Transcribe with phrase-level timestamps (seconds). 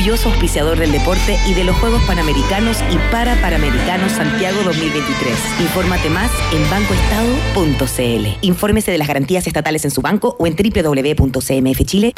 [0.00, 5.36] orgulloso auspiciador del deporte y de los Juegos Panamericanos y para Panamericanos Santiago 2023.
[5.60, 8.38] Infórmate más en bancoestado.cl.
[8.40, 12.14] Infórmese de las garantías estatales en su banco o en www.cmfchile.cl.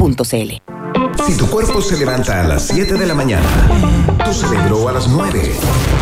[1.27, 3.49] Si tu cuerpo se levanta a las 7 de la mañana,
[4.25, 5.53] tu cerebro a las 9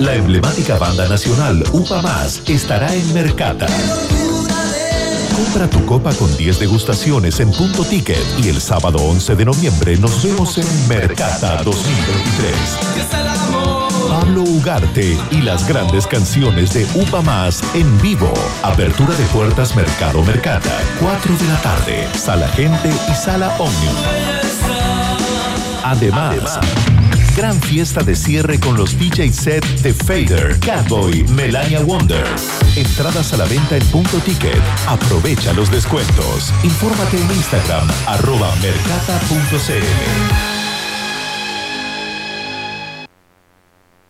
[0.00, 3.66] La emblemática banda nacional UPA Más estará en Mercata.
[5.36, 9.98] Compra tu copa con 10 degustaciones en punto ticket y el sábado 11 de noviembre
[9.98, 12.54] nos vemos en Mercata 2023.
[14.08, 18.32] Pablo Ugarte y las grandes canciones de Upa Más en vivo.
[18.62, 22.08] Apertura de puertas Mercado Mercata, 4 de la tarde.
[22.14, 23.96] Sala Gente y Sala Omnium.
[25.84, 26.58] Además,
[27.36, 32.26] gran fiesta de cierre con los DJ set de Fader, Catboy, Melania Wonder.
[32.76, 34.60] Entradas a la venta en punto ticket.
[34.88, 36.52] Aprovecha los descuentos.
[36.62, 39.84] Infórmate en Instagram, arroba mercata.cl.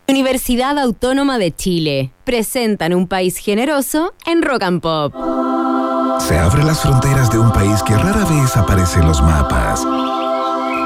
[0.07, 2.11] Universidad Autónoma de Chile.
[2.25, 5.13] Presentan un país generoso en Rock and Pop.
[6.19, 9.85] Se abren las fronteras de un país que rara vez aparece en los mapas.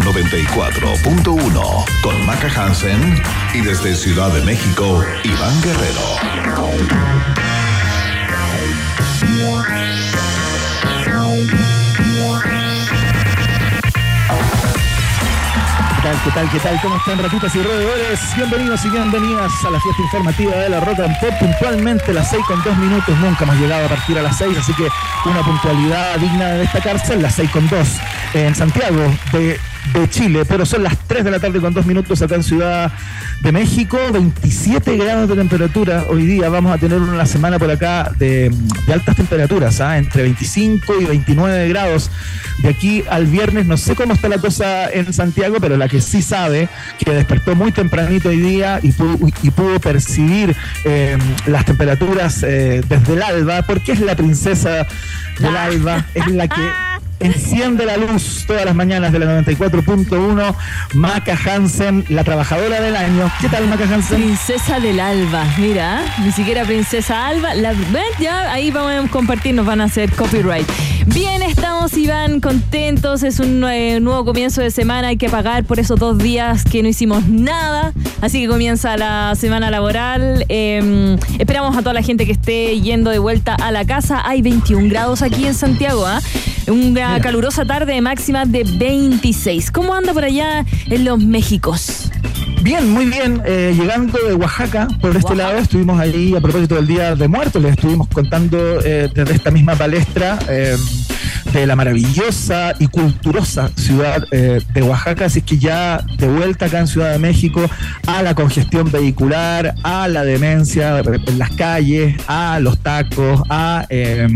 [0.00, 3.22] 94.1 con Maca Hansen
[3.54, 6.00] y desde Ciudad de México, Iván Guerrero.
[16.04, 16.80] ¿Qué tal, qué tal, qué tal?
[16.82, 18.20] ¿Cómo están, ratitas y roedores?
[18.36, 21.32] Bienvenidos y bienvenidas a la fiesta informativa de la Rock and Pop.
[21.40, 23.18] Puntualmente las 6 con 2 minutos.
[23.20, 24.86] Nunca hemos llegado a partir a las 6, así que
[25.24, 27.16] una puntualidad digna de destacarse.
[27.16, 27.88] Las 6 con 2
[28.34, 29.58] en Santiago de,
[29.92, 32.92] de Chile, pero son las 3 de la tarde con 2 minutos acá en Ciudad
[33.42, 33.98] de México.
[34.12, 36.04] 27 grados de temperatura.
[36.08, 38.50] Hoy día vamos a tener una semana por acá de,
[38.86, 39.98] de altas temperaturas, ¿ah?
[39.98, 42.10] entre 25 y 29 grados.
[42.62, 46.00] De aquí al viernes, no sé cómo está la cosa en Santiago, pero la que
[46.00, 46.68] sí sabe
[46.98, 52.82] que despertó muy tempranito hoy día y pudo, y pudo percibir eh, las temperaturas eh,
[52.88, 54.86] desde el alba, porque es la princesa
[55.38, 56.60] del alba, es la que
[57.24, 60.54] enciende la luz todas las mañanas de la 94.1,
[60.94, 63.30] Maca Hansen, la trabajadora del año.
[63.40, 64.16] ¿Qué tal, Maca Hansen?
[64.22, 67.54] Princesa del Alba, mira, ni siquiera Princesa Alba.
[67.54, 67.72] La,
[68.20, 70.66] ya ahí vamos a compartir, nos van a hacer copyright.
[71.06, 73.22] Bien, estamos, Iván, contentos.
[73.22, 75.08] Es un nue- nuevo comienzo de semana.
[75.08, 77.92] Hay que pagar por esos dos días que no hicimos nada.
[78.22, 80.46] Así que comienza la semana laboral.
[80.48, 84.22] Eh, esperamos a toda la gente que esté yendo de vuelta a la casa.
[84.26, 86.20] Hay 21 grados aquí en Santiago, ¿ah?
[87.14, 89.70] Una calurosa tarde máxima de 26.
[89.70, 92.10] ¿Cómo anda por allá en los Méxicos?
[92.62, 93.40] Bien, muy bien.
[93.46, 97.62] Eh, llegando de Oaxaca, por este lado, estuvimos ahí a propósito del Día de Muertos,
[97.62, 100.76] les estuvimos contando eh, desde esta misma palestra eh,
[101.60, 105.26] de la maravillosa y culturosa ciudad eh, de Oaxaca.
[105.26, 107.62] Así que ya de vuelta acá en Ciudad de México
[108.06, 114.28] a la congestión vehicular, a la demencia en las calles, a los tacos, a eh,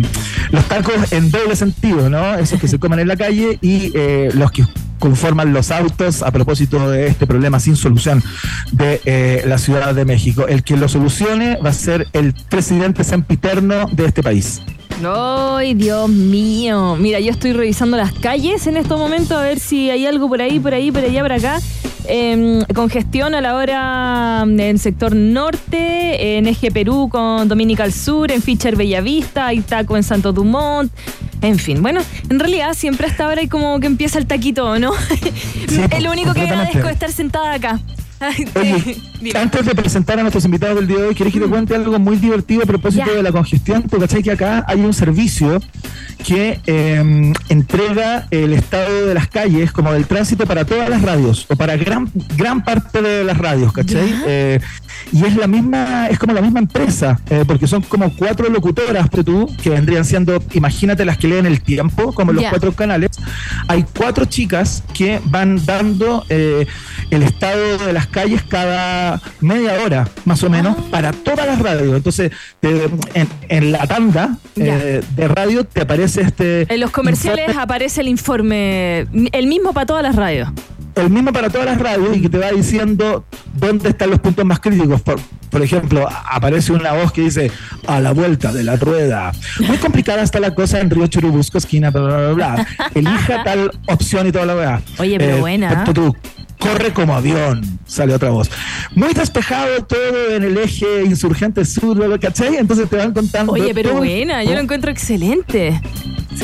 [0.51, 2.34] los tacos en doble sentido, ¿no?
[2.34, 4.65] Esos que se comen en la calle y eh, los que
[4.99, 8.23] conforman los autos a propósito de este problema sin solución
[8.73, 10.47] de eh, la Ciudad de México.
[10.49, 14.61] El que lo solucione va a ser el presidente sempiterno de este país.
[15.04, 16.97] ¡Ay, Dios mío!
[16.97, 20.42] Mira, yo estoy revisando las calles en estos momentos a ver si hay algo por
[20.42, 21.60] ahí, por ahí, por allá, por acá.
[22.10, 27.92] Eh, congestión a la hora en el sector norte, en Eje Perú con Dominica al
[27.92, 30.91] sur, en Fischer Bellavista, hay taco en Santo Dumont.
[31.42, 34.92] En fin, bueno, en realidad siempre hasta ahora hay como que empieza el taquito, ¿no?
[35.91, 37.78] es lo único que agradezco de estar sentada acá.
[38.20, 39.38] Ay, Oye, dime.
[39.38, 41.98] antes de presentar a nuestros invitados del día de hoy, ¿quieres que te cuente algo
[41.98, 43.82] muy divertido a propósito de la congestión?
[43.82, 45.60] Porque cachai que acá hay un servicio
[46.26, 51.47] que eh, entrega el estado de las calles como del tránsito para todas las radios
[51.48, 54.12] o para gran gran parte de las radios, ¿cachai?
[54.26, 54.60] Eh,
[55.13, 59.09] y es la misma, es como la misma empresa, eh, porque son como cuatro locutoras,
[59.11, 63.11] tú, que vendrían siendo, imagínate las que leen el tiempo, como los cuatro canales.
[63.69, 66.67] Hay cuatro chicas que van dando eh,
[67.11, 70.85] el estado de las calles cada media hora, más o menos, ah.
[70.91, 71.97] para todas las radios.
[71.97, 72.33] Entonces,
[72.63, 76.73] en, la tanda eh, de radio te aparece este.
[76.73, 80.49] En los comerciales aparece el informe, el mismo para todas las radios
[81.03, 83.24] el mismo para todas las radios y que te va diciendo
[83.54, 85.00] dónde están los puntos más críticos.
[85.03, 87.50] Por, ejemplo, aparece una voz que dice
[87.86, 89.33] a la vuelta de la rueda.
[89.66, 94.27] Muy complicada está la cosa en Río Churubusco, esquina, bla, bla, bla, Elija tal opción
[94.27, 94.80] y toda la verdad.
[94.98, 95.84] Oye, pero eh, buena.
[96.59, 98.51] corre como avión, sale otra voz.
[98.94, 102.56] Muy despejado todo en el eje insurgente sur, ¿cachai?
[102.56, 103.53] Entonces te van contando.
[103.53, 105.80] Oye, pero buena, yo lo encuentro excelente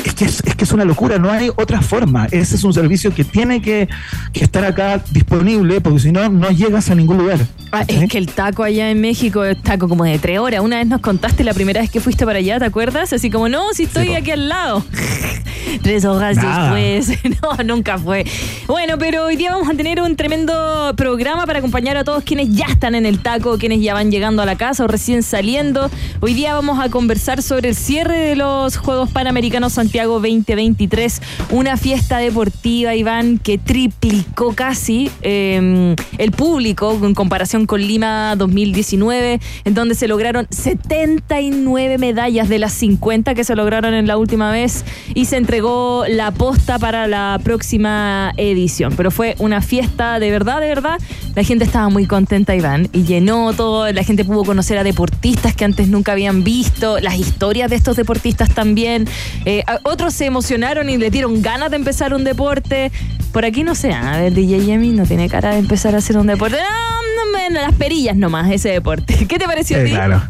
[0.03, 2.27] es que es, que es una locura, no hay otra forma.
[2.31, 3.87] Ese es un servicio que tiene que,
[4.33, 7.39] estar acá disponible, porque si no, no llegas a ningún lugar.
[7.71, 10.61] Ah, es que el taco allá en México es taco como de tres horas.
[10.61, 13.11] Una vez nos contaste la primera vez que fuiste para allá, ¿te acuerdas?
[13.13, 14.85] Así como, no, si estoy aquí al lado.
[15.81, 17.19] tres horas después.
[17.41, 18.25] no, nunca fue.
[18.67, 22.49] Bueno, pero hoy día vamos a tener un tremendo programa para acompañar a todos quienes
[22.55, 25.89] ya están en el taco, quienes ya van llegando a la casa o recién saliendo.
[26.21, 31.21] Hoy día vamos a conversar sobre el cierre de los Juegos Panamericanos Santiago 2023,
[31.51, 39.39] una fiesta deportiva, Iván, que triplicó casi em, el público en comparación con Lima 2019,
[39.63, 44.49] en donde se lograron 79 medallas de las 50 que se lograron en la última
[44.49, 44.83] vez
[45.13, 48.95] y se entregó la posta para la próxima edición.
[48.97, 50.99] Pero fue una fiesta de verdad, de verdad.
[51.35, 53.91] La gente estaba muy contenta, Iván, y llenó todo.
[53.91, 57.97] La gente pudo conocer a deportistas que antes nunca habían visto, las historias de estos
[57.97, 59.07] deportistas también.
[59.45, 62.91] Eh, otros se emocionaron y le dieron ganas de empezar un deporte.
[63.31, 66.17] Por aquí no sé, a ver, DJ Yemi no tiene cara de empezar a hacer
[66.17, 66.57] un deporte.
[66.57, 69.25] No, no, las perillas nomás, ese deporte.
[69.27, 69.91] ¿Qué te pareció a ti?
[69.91, 70.21] Claro.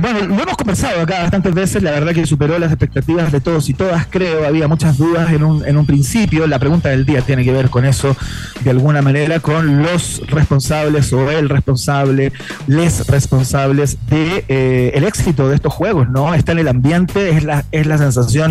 [0.00, 3.68] Bueno, lo hemos conversado acá bastantes veces, la verdad que superó las expectativas de todos
[3.68, 4.46] y todas, creo.
[4.46, 6.46] Había muchas dudas en un, en un principio.
[6.46, 8.16] La pregunta del día tiene que ver con eso,
[8.60, 12.32] de alguna manera, con los responsables o el responsable,
[12.66, 16.34] les responsables de eh, el éxito de estos juegos, ¿no?
[16.34, 18.41] Está en el ambiente, es la, es la sensación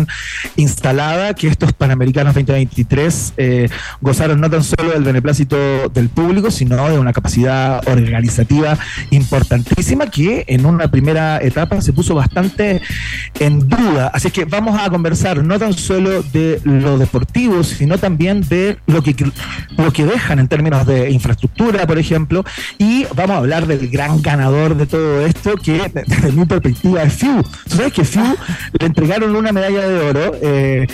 [0.56, 3.68] instalada que estos Panamericanos 2023 eh,
[4.00, 8.78] gozaron no tan solo del beneplácito del público, sino de una capacidad organizativa
[9.10, 12.80] importantísima que en una primera etapa se puso bastante
[13.38, 14.10] en duda.
[14.12, 19.02] Así que vamos a conversar no tan solo de lo deportivo, sino también de lo
[19.02, 19.14] que,
[19.76, 22.44] lo que dejan en términos de infraestructura, por ejemplo,
[22.78, 27.14] y vamos a hablar del gran ganador de todo esto, que desde mi perspectiva es
[27.14, 27.42] FIU.
[27.68, 28.36] ¿Tú sabes que FIU
[28.78, 30.34] le entregaron una medalla de oro?
[30.42, 30.86] Eh,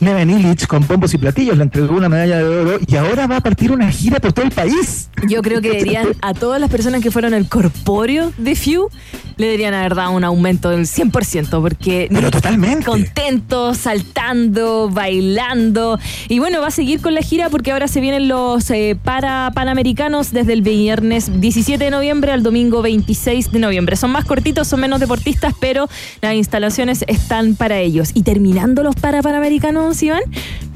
[0.00, 3.36] Neven Illich con pompos y platillos le entregó una medalla de oro y ahora va
[3.36, 5.10] a partir una gira por todo el país.
[5.28, 8.88] Yo creo que deberían a todas las personas que fueron el corpóreo de FIU
[9.40, 12.08] le deberían haber dado un aumento del 100%, porque...
[12.10, 12.84] Pero totalmente.
[12.84, 15.98] Contentos, saltando, bailando.
[16.28, 19.50] Y bueno, va a seguir con la gira porque ahora se vienen los eh, para
[19.54, 23.96] Panamericanos desde el viernes 17 de noviembre al domingo 26 de noviembre.
[23.96, 25.88] Son más cortitos, son menos deportistas, pero
[26.20, 28.10] las instalaciones están para ellos.
[28.12, 30.22] Y terminando los para Panamericanos, Iván,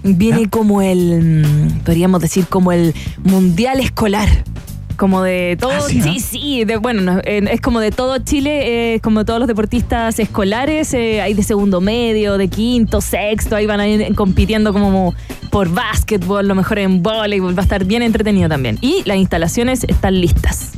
[0.03, 4.29] viene como el, mm, podríamos decir, como el Mundial Escolar
[4.97, 9.25] como de todo, ah, sí, sí, de, bueno, es como de todo Chile, es como
[9.25, 13.89] todos los deportistas escolares, eh, hay de segundo medio, de quinto, sexto, ahí van a
[13.89, 15.15] ir compitiendo como
[15.51, 18.79] por básquetbol, lo mejor en voleibol, va a estar bien entretenido también.
[18.81, 20.73] Y las instalaciones están listas.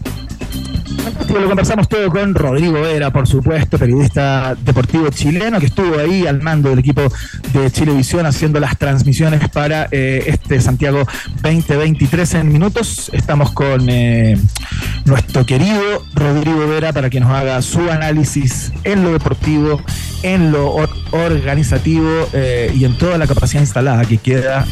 [1.41, 6.41] Lo conversamos todo con Rodrigo Vera, por supuesto, periodista deportivo chileno, que estuvo ahí al
[6.41, 7.03] mando del equipo
[7.53, 11.07] de Chilevisión haciendo las transmisiones para eh, este Santiago
[11.43, 13.11] 2023 en minutos.
[13.13, 14.39] Estamos con eh,
[15.05, 19.83] nuestro querido Rodrigo Vera para que nos haga su análisis en lo deportivo,
[20.23, 20.75] en lo
[21.11, 24.65] organizativo eh, y en toda la capacidad instalada que queda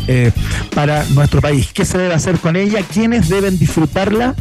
[0.75, 1.73] para nuestro país.
[1.75, 2.81] ¿Qué se debe hacer con ella?
[2.93, 4.35] ¿Quiénes deben disfrutarla?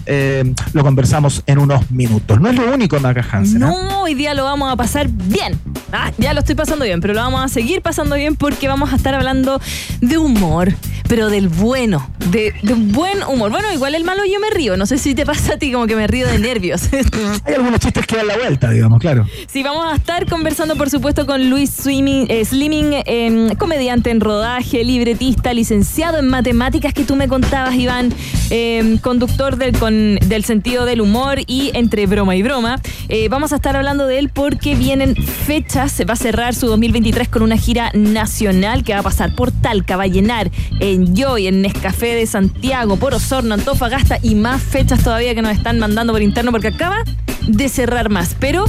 [0.74, 2.40] lo conversamos en unos minutos.
[2.40, 3.60] No es lo único, Maca Hansen.
[3.60, 3.94] No, ¿eh?
[4.02, 5.60] hoy día lo vamos a pasar bien.
[5.92, 8.92] Ah, ya lo estoy pasando bien, pero lo vamos a seguir pasando bien porque vamos
[8.92, 9.62] a estar hablando
[10.02, 10.74] de humor,
[11.08, 13.52] pero del bueno, de, un buen humor.
[13.52, 14.76] Bueno, igual el malo yo me río.
[14.76, 16.90] No sé si te pasa a ti como que me río de nervios.
[17.46, 19.28] Hay algunos chistes que dan la vuelta, digamos, claro.
[19.48, 24.20] Sí, vamos a estar conversando, por supuesto, con Luis Swimming, eh, Slimming, em, comediante en
[24.20, 28.14] rodaje, libretista, licenciado en matemáticas que tú me contabas, Iván,
[28.50, 32.80] em, conductor del, con, del sentido del humor y entre broma y broma.
[33.10, 35.92] Eh, vamos a estar hablando de él porque vienen fechas.
[35.92, 39.52] Se va a cerrar su 2023 con una gira nacional que va a pasar por
[39.52, 44.62] Talca, va a llenar en Joy, en Nescafé de Santiago, por Osorno, Antofagasta y más
[44.62, 47.04] fechas todavía que nos están mandando por interno porque acaba
[47.48, 48.36] de cerrar más.
[48.40, 48.66] Pero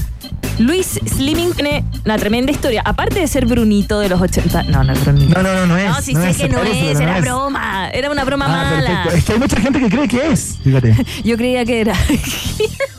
[0.59, 2.83] Luis Slimming tiene una tremenda historia.
[2.85, 4.65] Aparte de ser Brunito de los 80.
[4.65, 5.35] No, no es Brunito.
[5.35, 5.89] No, no, no, no es.
[5.89, 7.89] No, sí no sé es, que no es, era broma.
[7.91, 9.03] Era una broma Ah, mala.
[9.05, 9.17] perfecto.
[9.19, 10.59] Es que hay mucha gente que cree que es.
[10.63, 10.95] Fíjate.
[11.25, 11.95] Yo creía que era.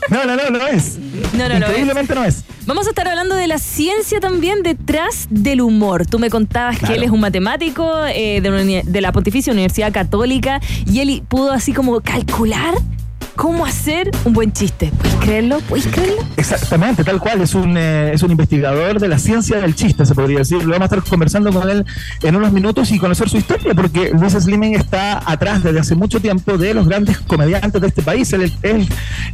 [0.08, 0.98] No, no, no, no es.
[1.32, 1.66] No, no, no.
[1.66, 2.44] Increíblemente no es.
[2.64, 6.06] Vamos a estar hablando de la ciencia también detrás del humor.
[6.06, 9.52] Tú me contabas que él es un matemático eh, de, una uni- de la Pontificia
[9.52, 12.74] Universidad Católica y él pudo así como calcular
[13.36, 14.90] cómo hacer un buen chiste.
[14.98, 15.58] ¿Puedes creerlo?
[15.68, 16.16] ¿Puedes creerlo?
[16.36, 17.40] Exactamente, tal cual.
[17.42, 20.58] Es un, eh, es un investigador de la ciencia del chiste, se podría decir.
[20.64, 21.84] Lo vamos a estar conversando con él
[22.22, 26.20] en unos minutos y conocer su historia, porque Luis Slimming está atrás desde hace mucho
[26.20, 28.32] tiempo de los grandes comediantes de este país.
[28.32, 28.52] Él es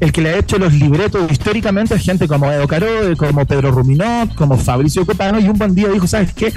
[0.01, 3.71] el, que le ha hecho los libretos históricamente a gente como Edo Caro, como Pedro
[3.71, 5.39] Ruminot, como Fabricio Copano.
[5.39, 6.49] Y un buen día dijo: ¿Sabes qué?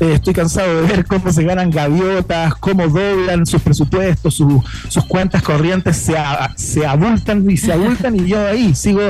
[0.00, 5.04] Eh, estoy cansado de ver cómo se ganan gaviotas, cómo doblan sus presupuestos, su- sus
[5.04, 9.00] cuentas corrientes se, a- se abultan y se abultan y yo ahí sigo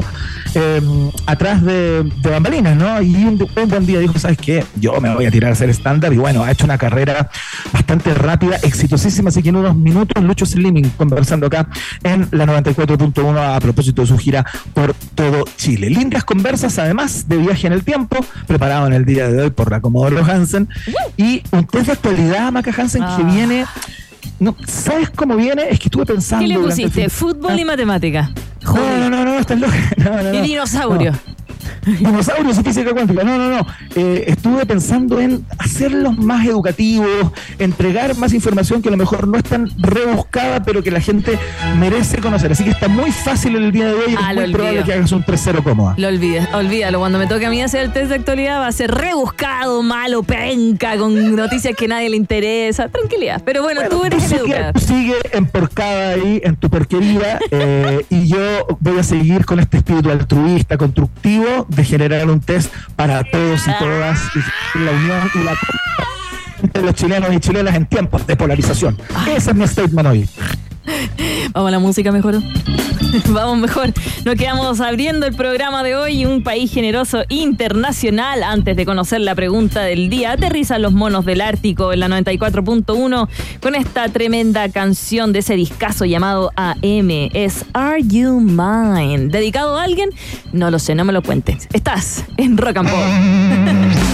[0.55, 0.81] eh,
[1.27, 3.01] atrás de, de bambalinas, ¿no?
[3.03, 4.65] Y un, un buen día dijo, ¿sabes qué?
[4.77, 7.31] Yo me voy a tirar a hacer estándar y bueno, ha hecho una carrera
[7.73, 11.69] bastante rápida, exitosísima, así que en unos minutos Lucho Slimming conversando acá
[12.03, 15.91] en la 94.1 a propósito de su gira por todo Chile.
[15.91, 18.17] Lindas conversas, además de viaje en el tiempo,
[18.47, 20.69] preparado en el día de hoy por la Comodoro Hansen
[21.17, 23.31] y un test de actualidad, Maca Hansen, que Ah.
[23.33, 23.65] viene...
[24.39, 25.65] No, ¿Sabes cómo viene?
[25.71, 26.43] Es que estuve pensando.
[26.47, 27.09] ¿Qué le pusiste?
[27.09, 28.31] Fútbol y matemática.
[28.63, 29.75] No, no, no, no, estás loca.
[29.97, 30.43] No, no, Y no.
[30.43, 31.13] dinosaurio.
[31.87, 33.25] Dinosaurios y física cuántica.
[33.25, 33.67] No, no, no.
[33.95, 39.39] Eh, estuve pensando en hacerlos más educativos, entregar más información que a lo mejor no
[39.39, 41.39] es tan rebuscada, pero que la gente
[41.79, 42.53] merece conocer.
[42.53, 44.17] Así que está muy fácil el día de hoy.
[44.19, 45.95] Ah, es muy probable que hagas un 3-0 cómoda.
[45.97, 46.99] Lo olvides, olvídalo.
[46.99, 50.23] Cuando me toque a mí hacer el test de actualidad va a ser rebuscado, malo,
[50.23, 52.89] penca, con noticias que a nadie le interesa.
[52.89, 53.43] Tranquilidad.
[53.45, 58.29] Pero bueno, tú eres el sigue, tú sigue emporcada ahí en tu porquería eh, y
[58.29, 58.39] yo
[58.81, 63.79] voy a seguir con este espíritu altruista, constructivo, de generar un test para todos y
[63.79, 64.19] todas
[64.75, 65.55] y la unión y la
[66.63, 68.97] entre los chilenos y chilenas en tiempos de polarización.
[69.29, 70.29] Ese es mi statement hoy.
[71.53, 72.41] Vamos a la música mejor.
[73.29, 73.93] Vamos mejor.
[74.25, 76.27] Nos quedamos abriendo el programa de hoy.
[76.27, 78.43] Un país generoso internacional.
[78.43, 83.29] Antes de conocer la pregunta del día, aterrizan los monos del Ártico en la 94.1
[83.61, 87.31] con esta tremenda canción de ese discazo llamado AM.
[87.33, 89.29] Es Are You Mine?
[89.29, 90.11] ¿Dedicado a alguien?
[90.53, 91.69] No lo sé, no me lo cuentes.
[91.73, 93.97] Estás en Rock and Pop.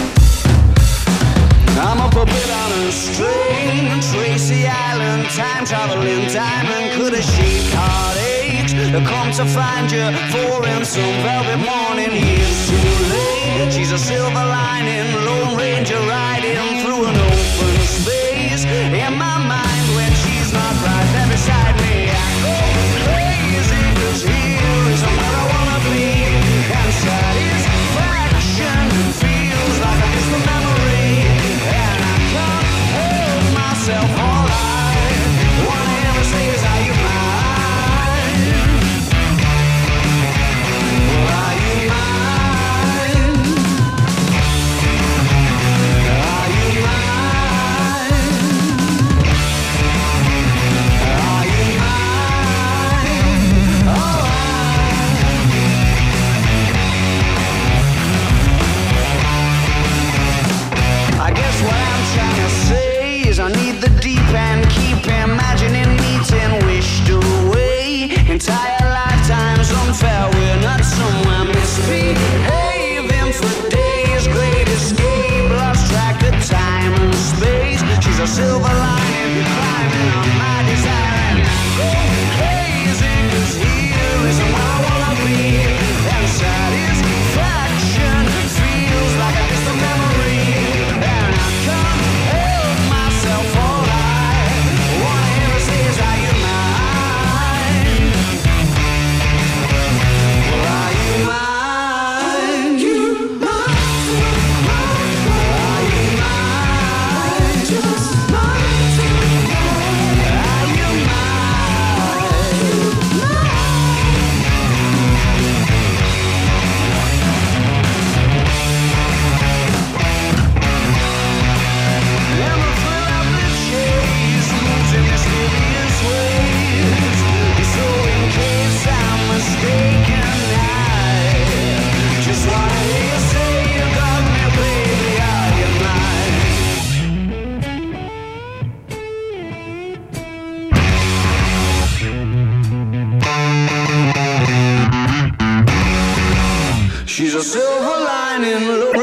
[1.82, 6.92] I'm up a puppet on a string, Tracy Island, time traveling diamond.
[6.94, 8.70] Could a sheep heartache
[9.04, 12.12] come to find you for in some velvet morning?
[12.14, 12.76] Years too
[13.10, 13.72] late.
[13.72, 18.64] She's a silver lining, Lone Ranger riding through an open space.
[18.64, 19.31] In my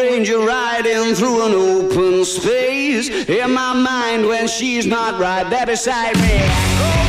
[0.09, 3.09] stranger riding through an open space.
[3.09, 7.08] In my mind, when she's not right there beside me,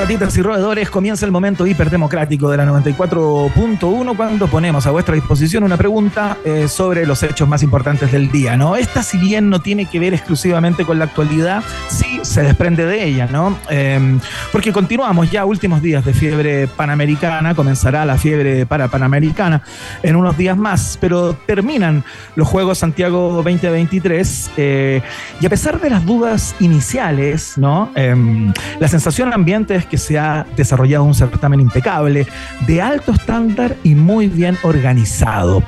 [0.00, 5.62] Ratitas y roedores, comienza el momento hiperdemocrático de la 94.1 cuando ponemos a vuestra disposición
[5.62, 8.76] una pregunta eh, sobre los hechos más importantes del día, ¿no?
[8.76, 13.04] Esta, si bien no tiene que ver exclusivamente con la actualidad, sí se desprende de
[13.04, 13.58] ella, ¿no?
[13.70, 14.18] Eh,
[14.52, 19.62] porque continuamos ya últimos días de fiebre panamericana, comenzará la fiebre para panamericana
[20.04, 22.04] en unos días más, pero terminan
[22.36, 25.02] los Juegos Santiago 2023 eh,
[25.40, 27.90] y a pesar de las dudas iniciales, ¿no?
[27.96, 32.28] Em, la sensación ambiente es que se ha desarrollado un certamen impecable,
[32.64, 35.64] de alto estándar y muy bien organizado.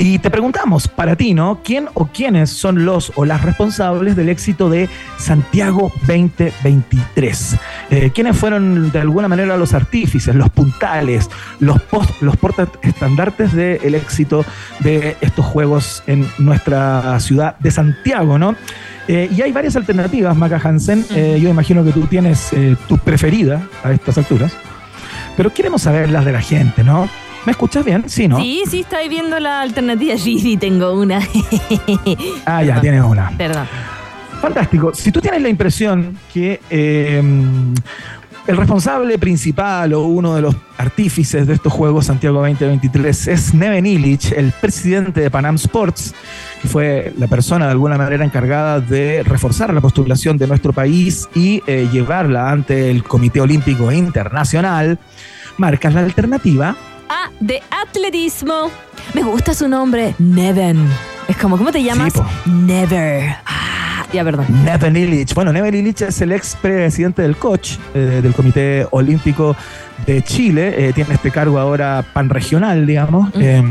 [0.00, 1.60] Y te preguntamos, para ti, ¿no?
[1.64, 7.56] ¿Quién o quiénes son los o las responsables del éxito de Santiago 2023?
[7.90, 11.28] Eh, ¿Quiénes fueron de alguna manera los artífices, los puntales,
[11.60, 14.44] los, post, los portaestandartes del éxito
[14.80, 18.56] de estos juegos en nuestra ciudad de Santiago, ¿no?
[19.08, 21.04] Eh, y hay varias alternativas, Maca Hansen.
[21.14, 24.52] Eh, yo imagino que tú tienes eh, tu preferida a estas alturas.
[25.36, 27.08] Pero queremos saber las de la gente, ¿no?
[27.46, 28.04] ¿Me escuchas bien?
[28.08, 28.36] Sí, ¿no?
[28.38, 30.14] Sí, sí, estoy viendo la alternativa.
[30.18, 31.20] Sí, sí, tengo una.
[32.44, 33.30] Ah, ya, tienes una.
[33.38, 33.66] Perdón.
[34.40, 34.92] Fantástico.
[34.94, 37.22] Si tú tienes la impresión que eh,
[38.48, 43.84] el responsable principal o uno de los artífices de estos Juegos Santiago 2023 es Neven
[43.84, 46.14] Illich, el presidente de Panam Sports,
[46.62, 51.28] que fue la persona de alguna manera encargada de reforzar la postulación de nuestro país
[51.34, 54.98] y eh, llevarla ante el Comité Olímpico Internacional,
[55.58, 56.74] marcas la alternativa.
[57.10, 58.70] A de atletismo.
[59.12, 60.88] Me gusta su nombre, Neven.
[61.28, 62.14] Es como, ¿cómo te llamas?
[62.46, 63.36] Never.
[63.44, 63.77] Ah,
[64.12, 64.46] ya, perdón.
[64.64, 65.34] Neven Illich.
[65.34, 69.56] Bueno, Neven Illich es el ex presidente del COCH, eh, del Comité Olímpico
[70.06, 70.88] de Chile.
[70.88, 73.30] Eh, tiene este cargo ahora panregional, digamos.
[73.34, 73.62] Eh,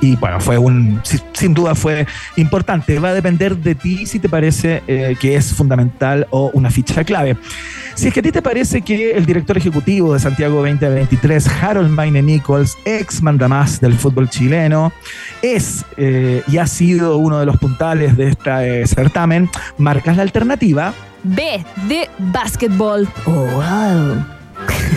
[0.00, 2.98] y bueno, fue un, si- sin duda fue importante.
[2.98, 7.04] Va a depender de ti si te parece eh, que es fundamental o una ficha
[7.04, 7.36] clave.
[7.94, 11.88] Si es que a ti te parece que el director ejecutivo de Santiago 2023, Harold
[11.90, 14.92] Maine Nichols, ex mandamás del fútbol chileno,
[15.40, 20.92] es eh, y ha sido uno de los puntales de este certamen, marcas la alternativa.
[21.22, 23.08] B de básquetbol.
[23.24, 24.35] Oh, wow.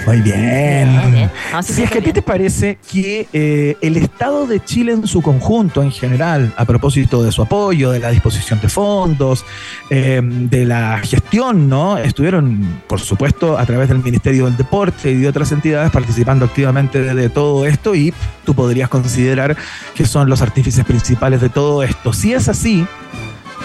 [0.05, 1.29] Muy bien.
[1.61, 5.07] Sí, Si es que a ti te parece que eh, el Estado de Chile en
[5.07, 9.45] su conjunto, en general, a propósito de su apoyo, de la disposición de fondos,
[9.89, 11.97] eh, de la gestión, ¿no?
[11.97, 17.01] Estuvieron, por supuesto, a través del Ministerio del Deporte y de otras entidades participando activamente
[17.01, 18.13] de, de todo esto y
[18.45, 19.55] tú podrías considerar
[19.95, 22.13] que son los artífices principales de todo esto.
[22.13, 22.85] Si es así,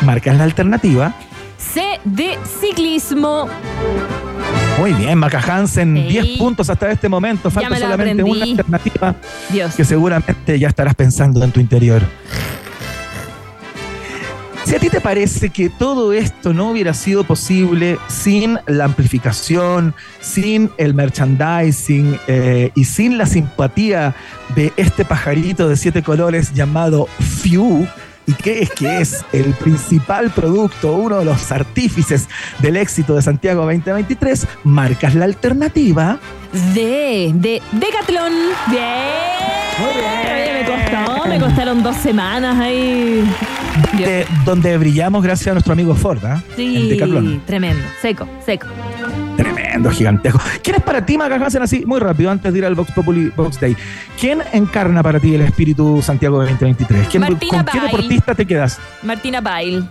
[0.02, 1.14] marcas la alternativa.
[1.58, 3.48] C de ciclismo.
[4.78, 6.02] Muy bien, Maca Hansen, Sí.
[6.08, 7.50] 10 puntos hasta este momento.
[7.50, 8.30] Falta me la solamente aprendí.
[8.30, 9.14] una alternativa
[9.50, 9.74] Dios.
[9.74, 12.02] que seguramente ya estarás pensando en tu interior.
[14.64, 19.94] Si a ti te parece que todo esto no hubiera sido posible sin la amplificación,
[20.20, 24.14] sin el merchandising eh, y sin la simpatía
[24.56, 27.87] de este pajarito de siete colores llamado Fiu,
[28.26, 32.28] y que es que es el principal producto, uno de los artífices
[32.60, 36.18] del éxito de Santiago 2023, marcas la alternativa.
[36.74, 38.32] D de Decathlon.
[38.70, 38.84] Bien.
[39.78, 40.54] Muy bien.
[40.54, 40.64] Me
[41.04, 43.24] costó, me costaron dos semanas ahí.
[43.98, 46.18] De- donde brillamos gracias a nuestro amigo Ford.
[46.24, 48.66] En Sí, tremendo, seco, seco.
[49.36, 50.40] Tremendo, gigantesco.
[50.62, 53.60] ¿Quién es para ti, Hansen, así, muy rápido, antes de ir al Vox Populi Vox
[53.60, 53.76] Day?
[54.18, 57.08] ¿Quién encarna para ti el espíritu Santiago 2023?
[57.08, 57.90] ¿Quién, Martina ¿Con qué Bail.
[57.90, 58.78] deportista te quedas?
[59.02, 59.88] Martina Bail.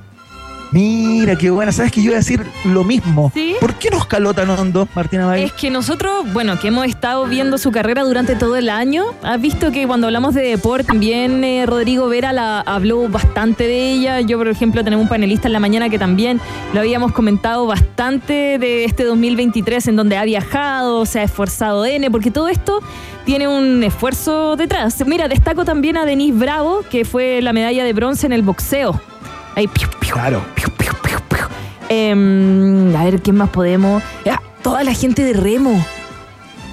[0.74, 1.72] Mira, qué buena.
[1.72, 3.32] ¿Sabes que yo iba a decir lo mismo?
[3.32, 3.56] ¿Sí?
[3.60, 5.44] ¿Por qué nos caló tan hondo, Martina Bay?
[5.44, 9.40] Es que nosotros, bueno, que hemos estado viendo su carrera durante todo el año, has
[9.40, 14.22] visto que cuando hablamos de deporte, también eh, Rodrigo Vera la, habló bastante de ella.
[14.22, 16.42] Yo, por ejemplo, tenemos un panelista en la mañana que también
[16.74, 22.10] lo habíamos comentado bastante de este 2023, en donde ha viajado, se ha esforzado N,
[22.10, 22.80] porque todo esto
[23.26, 25.06] tiene un esfuerzo detrás.
[25.06, 29.00] Mira, destaco también a Denise Bravo, que fue la medalla de bronce en el boxeo.
[29.56, 30.44] Ahí, piu, piu, Claro.
[30.56, 30.63] piu.
[31.89, 34.02] Em, a ver, ¿quién más podemos?
[34.26, 35.86] Ya, toda la gente de remo.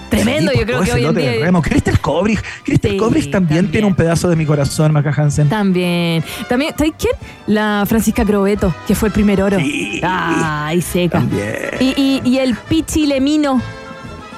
[0.09, 1.33] Tremendo, Sí, yo creo que hoy en día.
[1.45, 1.62] remo.
[1.62, 2.43] Crystal Kobrich.
[2.64, 3.71] Crystal Sí, Kobrich también, también.
[3.71, 5.49] tiene un pedazo de mi corazón, Maca Hansen.
[5.49, 6.25] También.
[6.49, 7.12] También, ¿sabes quién?
[7.47, 9.59] La Francisca Crobeto, que fue el primer oro.
[9.61, 10.01] Sí.
[10.03, 11.19] Ay, seca.
[11.19, 11.55] También.
[11.79, 13.61] Y, y- y el Pichi Lemino.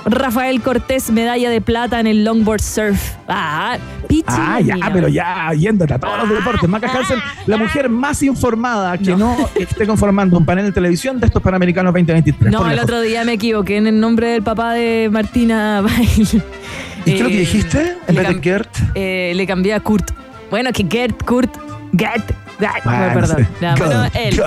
[0.05, 3.12] Rafael Cortés, medalla de plata en el longboard surf.
[3.28, 3.78] Ah,
[4.26, 6.68] Ah, ya, pero ya, yéndote a todos los deportes.
[6.68, 11.26] Maca Hansen, la mujer más informada que no, esté conformando un panel de televisión de
[11.26, 12.52] estos Panamericanos 2023.
[12.52, 16.42] No, el otro día me equivoqué en el nombre del papá de Martina Bail.
[17.04, 17.96] ¿Y qué es lo que Eh, dijiste?
[18.08, 18.70] En vez de Gert.
[18.94, 20.11] eh, le cambié a Kurt.
[20.50, 21.50] Bueno, que Gert, Kurt,
[21.96, 22.30] Gert.
[22.85, 23.48] Ay, perdón.
[23.61, 24.42] Ya, bueno, él.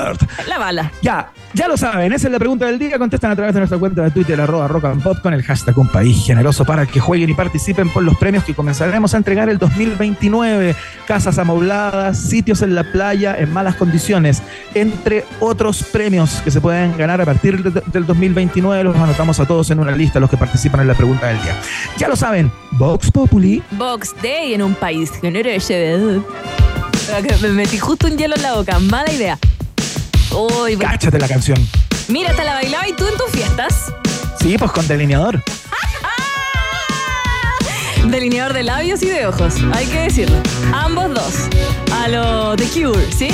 [0.47, 0.91] La bala.
[1.01, 2.97] Ya, ya lo saben, esa es la pregunta del día.
[2.97, 5.77] Contestan a través de nuestra cuenta de Twitter, arroba rock and pop, con el hashtag
[5.77, 9.49] un país generoso para que jueguen y participen por los premios que comenzaremos a entregar
[9.49, 10.75] el 2029.
[11.07, 14.41] Casas amobladas, sitios en la playa en malas condiciones,
[14.73, 18.83] entre otros premios que se pueden ganar a partir de- del 2029.
[18.83, 21.55] Los anotamos a todos en una lista, los que participan en la pregunta del día.
[21.97, 23.61] Ya lo saben, Vox Populi.
[23.71, 25.73] Box Day en un país generoso.
[27.41, 28.79] Me metí justo un hielo en la boca.
[28.79, 29.37] Mala idea.
[30.31, 30.91] Uy, bueno.
[30.91, 31.57] Cáchate la canción.
[32.07, 33.93] Mira, hasta la bailaba y tú en tus fiestas.
[34.39, 35.43] Sí, pues con delineador.
[38.05, 40.37] Delineador de labios y de ojos, hay que decirlo.
[40.73, 41.33] Ambos dos.
[41.91, 43.29] A lo The Cure, ¿sí?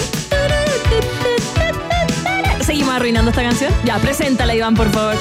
[2.65, 3.73] ¿Seguimos arruinando esta canción?
[3.83, 5.15] Ya, preséntala, Iván, por favor.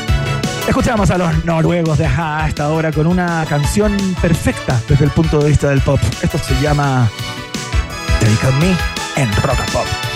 [0.68, 5.10] Escuchamos a los noruegos de Aja a esta hora con una canción perfecta desde el
[5.10, 5.98] punto de vista del pop.
[6.22, 7.10] Esto se llama
[8.20, 8.76] Take On Me
[9.16, 10.09] en Rock and Pop.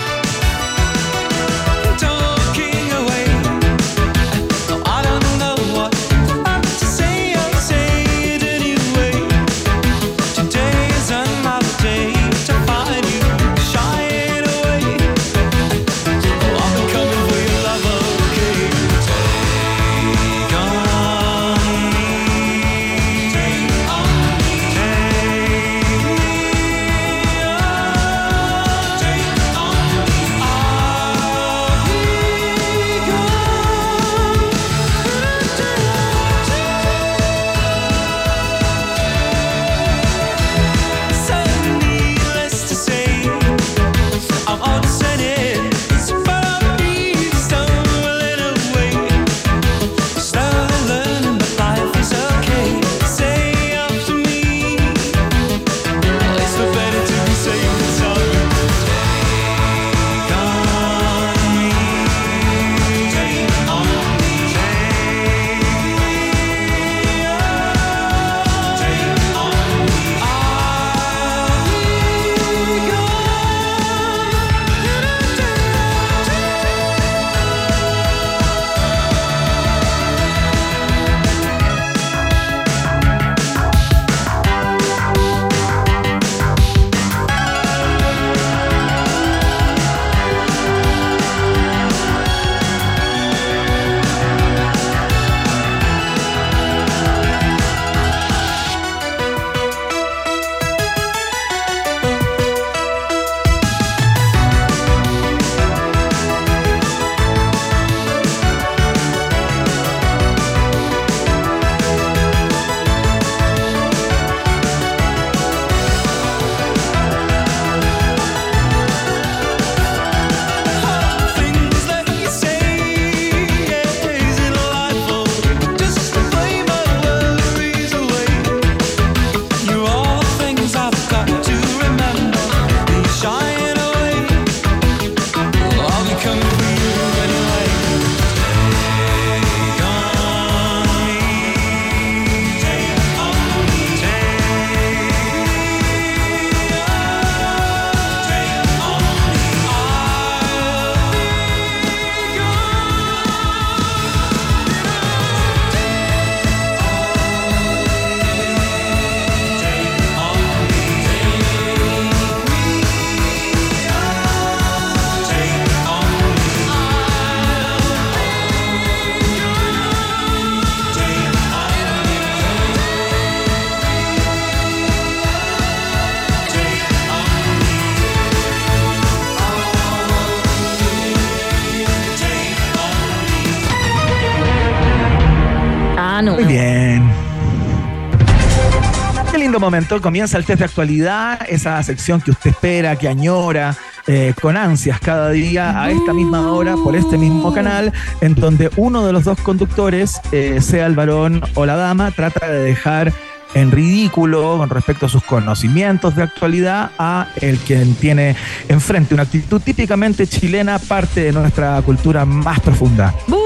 [189.65, 190.01] Momento.
[190.01, 193.75] Comienza el test de actualidad, esa sección que usted espera, que añora.
[194.07, 198.69] eh, con ansias cada día a esta misma hora por este mismo canal en donde
[198.77, 203.11] uno de los dos conductores eh, sea el varón o la dama trata de dejar
[203.55, 208.35] en ridículo con respecto a sus conocimientos de actualidad a el quien tiene
[208.67, 213.37] enfrente una actitud típicamente chilena parte de nuestra cultura más profunda ¡Bú!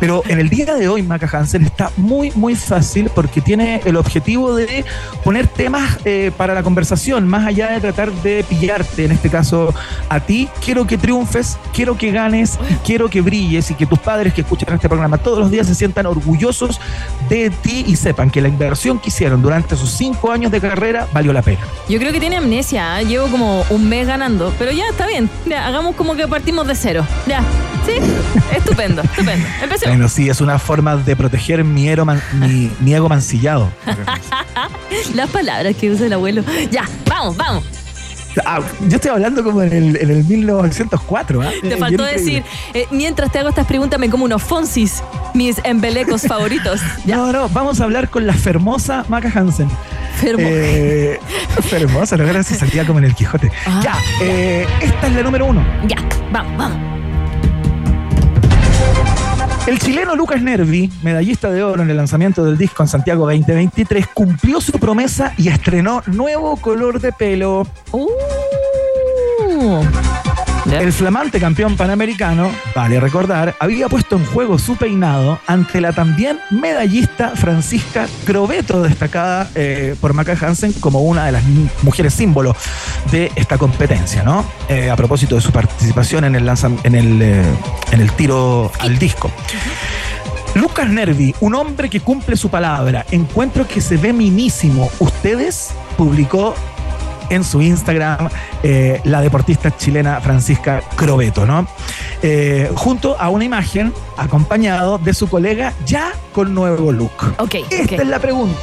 [0.00, 3.96] Pero en el día de hoy, Maca Hansen está muy, muy fácil porque tiene el
[3.96, 4.84] objetivo de
[5.24, 9.74] poner temas eh, para la conversación, más allá de tratar de pillarte, en este caso
[10.08, 10.48] a ti.
[10.64, 14.74] Quiero que triunfes, quiero que ganes quiero que brilles y que tus padres que escuchan
[14.74, 16.80] este programa todos los días se sientan orgullosos
[17.28, 21.06] de ti y sepan que la inversión que hicieron durante sus cinco años de carrera
[21.12, 21.60] valió la pena.
[21.88, 23.00] Yo creo que tiene amnesia.
[23.00, 23.06] ¿eh?
[23.06, 24.52] Llevo como un mes ganando.
[24.58, 25.28] Pero ya está bien.
[25.54, 27.06] Hagamos como que partimos de cero.
[27.26, 27.42] Ya.
[27.86, 27.94] Sí.
[28.54, 29.46] Estupendo, estupendo.
[29.68, 29.96] Empecemos.
[29.96, 33.70] Bueno, sí, es una forma de proteger mi, ero man- mi, mi ego mancillado.
[35.14, 36.42] Las palabras que usa el abuelo.
[36.70, 37.64] Ya, vamos, vamos.
[38.44, 41.42] Ah, yo estoy hablando como en el, en el 1904.
[41.42, 41.50] ¿ah?
[41.60, 45.02] Te Eh, faltó bien decir, eh, mientras te hago estas preguntas, me como unos fonsis,
[45.34, 46.80] mis embelecos favoritos.
[47.04, 49.68] Ya, No, no, vamos a hablar con la fermosa Maca Hansen.
[50.20, 50.42] fermo.
[50.46, 51.18] Eh,
[51.62, 53.50] fermosa, la verdad se salía como en el Quijote.
[53.66, 53.80] Ah.
[53.82, 55.64] Ya, eh, esta es la número uno.
[55.88, 55.96] Ya,
[56.30, 56.97] vamos, vamos.
[59.68, 64.06] El chileno Lucas Nervi, medallista de oro en el lanzamiento del disco en Santiago 2023,
[64.14, 67.66] cumplió su promesa y estrenó nuevo color de pelo.
[67.92, 69.84] Uh.
[70.70, 76.38] El flamante campeón panamericano, vale recordar, había puesto en juego su peinado ante la también
[76.50, 81.42] medallista Francisca Crobeto, destacada eh, por Maca Hansen como una de las
[81.82, 82.54] mujeres símbolo
[83.10, 84.44] de esta competencia, ¿no?
[84.68, 87.42] Eh, a propósito de su participación en el, lanzam- en el, eh,
[87.92, 89.30] en el tiro al disco.
[90.54, 94.90] Lucas Nervi, un hombre que cumple su palabra, encuentro que se ve minísimo.
[94.98, 96.54] Ustedes publicó
[97.30, 98.28] en su Instagram
[98.62, 101.66] eh, la deportista chilena Francisca Crobeto, ¿no?
[102.22, 107.34] Eh, junto a una imagen acompañado de su colega ya con nuevo look.
[107.38, 108.58] Ok, Esta es la pregunta.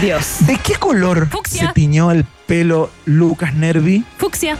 [0.00, 0.36] Dios.
[0.46, 4.04] ¿De qué color se tiñó el pelo Lucas Nervi?
[4.16, 4.56] Fucsia.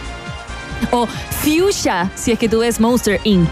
[0.90, 3.48] O fuchsia, si es que tú ves Monster Inc.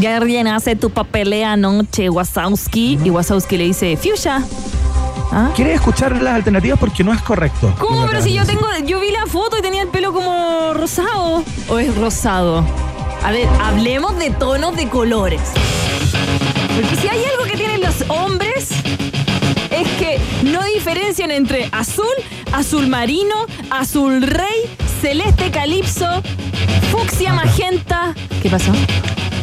[0.00, 2.98] Ya rellenaste tu papelea anoche, Wasowski.
[3.02, 4.42] Y Wasowski le dice, fuchsia.
[5.32, 5.50] ¿Ah?
[5.54, 6.78] ¿Quieres escuchar las alternativas?
[6.78, 7.74] Porque no es correcto.
[7.78, 8.06] ¿Cómo?
[8.06, 11.44] Pero si yo tengo, yo vi la foto y tenía el pelo como rosado.
[11.68, 12.64] ¿O es rosado?
[13.24, 15.40] A ver, hablemos de tonos de colores.
[16.74, 18.68] Porque si hay algo que tienen los hombres
[19.70, 22.06] es que no diferencian entre azul,
[22.52, 23.34] azul marino,
[23.70, 26.22] azul rey, celeste calipso,
[26.90, 28.14] fucsia magenta.
[28.42, 28.72] ¿Qué pasó?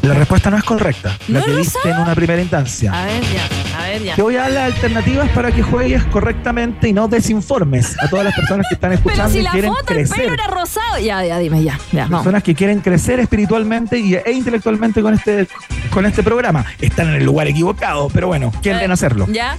[0.01, 1.17] La respuesta no es correcta.
[1.27, 2.91] ¿No La es que en una primera instancia.
[2.91, 4.15] A ver ya, ver ya.
[4.15, 8.25] Te voy a dar las alternativas para que juegues correctamente y no desinformes a todas
[8.25, 10.17] las personas que están Pero escuchando si y la quieren foto, el crecer.
[10.17, 10.99] pelo era rosado.
[10.99, 11.79] Ya, ya, dime, ya.
[11.91, 12.19] Ya, vamos.
[12.19, 15.47] Personas que quieren crecer espiritualmente y, e intelectualmente con este,
[15.91, 16.65] con este programa.
[16.79, 19.27] Están en el lugar equivocado, pero bueno, quieren Eh, hacerlo.
[19.29, 19.57] Ya,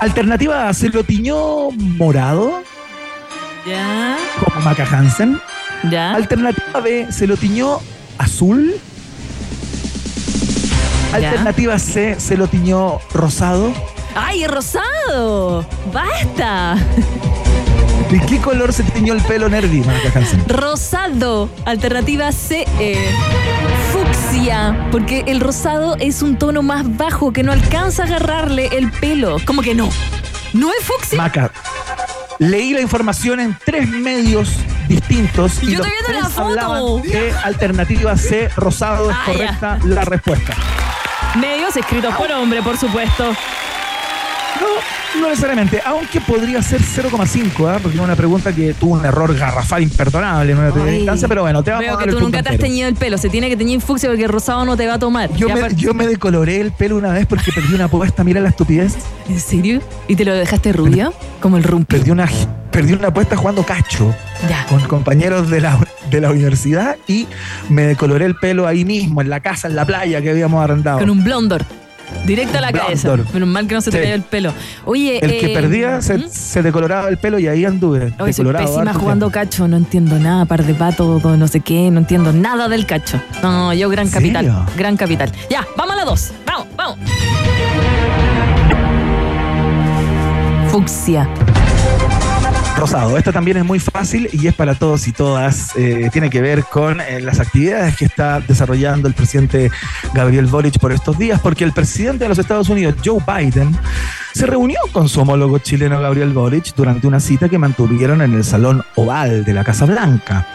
[0.00, 2.62] Alternativa A, se lo tiñó morado,
[3.66, 5.40] ya, como Maca Hansen.
[5.90, 6.12] ya.
[6.14, 7.78] Alternativa B, se lo tiñó
[8.18, 8.74] azul.
[11.16, 13.72] Alternativa C, se lo tiñó rosado.
[14.14, 15.66] ¡Ay, es rosado!
[15.92, 16.76] ¡Basta!
[18.10, 19.82] ¿De qué color se tiñó el pelo Nervi?
[20.46, 21.48] Rosado.
[21.64, 22.64] Alternativa C.
[22.78, 23.10] eh,
[23.92, 24.88] fucsia.
[24.92, 29.36] Porque el rosado es un tono más bajo que no alcanza a agarrarle el pelo.
[29.44, 29.88] ¿Cómo que no?
[30.52, 31.18] ¿No es fucsia?
[31.18, 31.50] Maca,
[32.38, 34.50] leí la información en tres medios
[34.88, 36.48] distintos y Yo los estoy viendo tres la foto.
[36.48, 40.54] hablaban alternativa C, rosado, es Ah, correcta la respuesta.
[41.40, 43.24] Medios escritos por hombre, por supuesto.
[43.24, 47.78] No, no necesariamente, aunque podría ser 0,5, ¿ah?
[47.82, 51.42] porque es una pregunta que tuvo un error garrafal imperdonable en una primera instancia, pero
[51.42, 53.18] bueno, te vamos Veo a dar que tú nunca te has teñido el pelo.
[53.18, 55.30] Se tiene que teñir fucsia porque el rosado no te va a tomar.
[55.30, 58.96] Me, yo me decoloré el pelo una vez porque perdí una apuesta, mira la estupidez.
[59.28, 59.82] ¿En serio?
[60.08, 61.12] ¿Y te lo dejaste rubio?
[61.40, 61.96] Como el rumpi.
[61.96, 62.28] Perdí una,
[62.70, 64.14] perdí una apuesta jugando cacho
[64.48, 64.66] Ya.
[64.68, 65.78] con compañeros de la,
[66.10, 67.26] de la universidad y
[67.68, 70.98] me decoloré el pelo ahí mismo, en la casa, en la playa que habíamos arrendado.
[70.98, 71.64] Con un blondor.
[72.24, 72.86] Directo a la Blondor.
[72.86, 73.32] cabeza.
[73.34, 74.02] Menos mal que no se te Sí.
[74.04, 74.52] cayó el pelo.
[74.84, 76.28] Oye, El que eh, perdía se, ¿mm?
[76.30, 78.12] se decoloraba el pelo y ahí anduve.
[78.20, 79.30] Oye, soy pésima jugando tiempo.
[79.50, 83.20] cacho, no entiendo nada, par de pato, no sé qué, no entiendo nada del cacho.
[83.42, 84.66] No, yo gran ¿En capital, serio?
[84.76, 85.32] gran capital.
[85.50, 86.98] Ya, vamos a la dos, vamos, vamos.
[90.70, 91.28] Fucsia.
[92.76, 93.16] Rosado.
[93.16, 95.72] Esta también es muy fácil y es para todos y todas.
[95.76, 99.70] Eh, tiene que ver con eh, las actividades que está desarrollando el presidente
[100.12, 103.76] Gabriel Boric por estos días, porque el presidente de los Estados Unidos, Joe Biden,
[104.36, 108.44] se reunió con su homólogo chileno Gabriel Boric durante una cita que mantuvieron en el
[108.44, 110.46] Salón Oval de la Casa Blanca.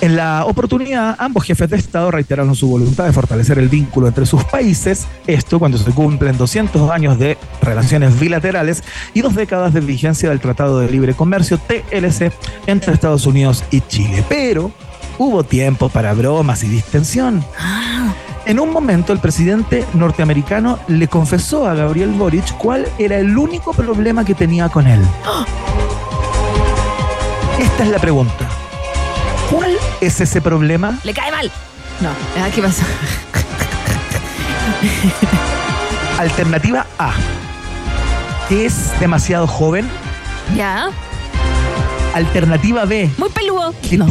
[0.00, 4.26] En la oportunidad, ambos jefes de Estado reiteraron su voluntad de fortalecer el vínculo entre
[4.26, 9.80] sus países, esto cuando se cumplen 200 años de relaciones bilaterales y dos décadas de
[9.80, 12.32] vigencia del Tratado de Libre Comercio TLC
[12.68, 14.22] entre Estados Unidos y Chile.
[14.28, 14.70] Pero
[15.18, 17.44] hubo tiempo para bromas y distensión.
[18.46, 23.72] En un momento, el presidente norteamericano le confesó a Gabriel Boric cuál era el único
[23.72, 25.00] problema que tenía con él.
[27.58, 28.46] Esta es la pregunta.
[29.50, 30.96] ¿Cuál es ese problema?
[31.02, 31.50] Le cae mal.
[32.00, 32.84] No, ah, ¿qué pasa?
[36.18, 37.12] Alternativa A.
[38.48, 39.88] Es demasiado joven.
[40.56, 40.90] Ya.
[42.14, 43.10] Alternativa B.
[43.18, 43.74] Muy peludo.
[43.82, 44.06] Que, No.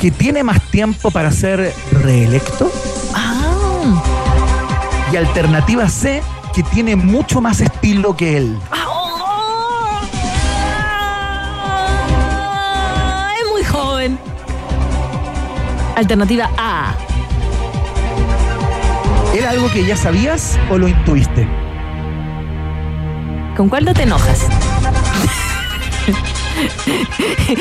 [0.00, 2.70] que tiene más tiempo para ser reelecto.
[5.12, 6.22] Y alternativa C.
[6.54, 8.58] Que tiene mucho más estilo que él.
[13.38, 14.18] Es muy joven.
[15.96, 16.94] Alternativa A.
[19.34, 21.46] ¿Era algo que ya sabías o lo intuiste?
[23.54, 24.46] ¿Con cuál no te enojas?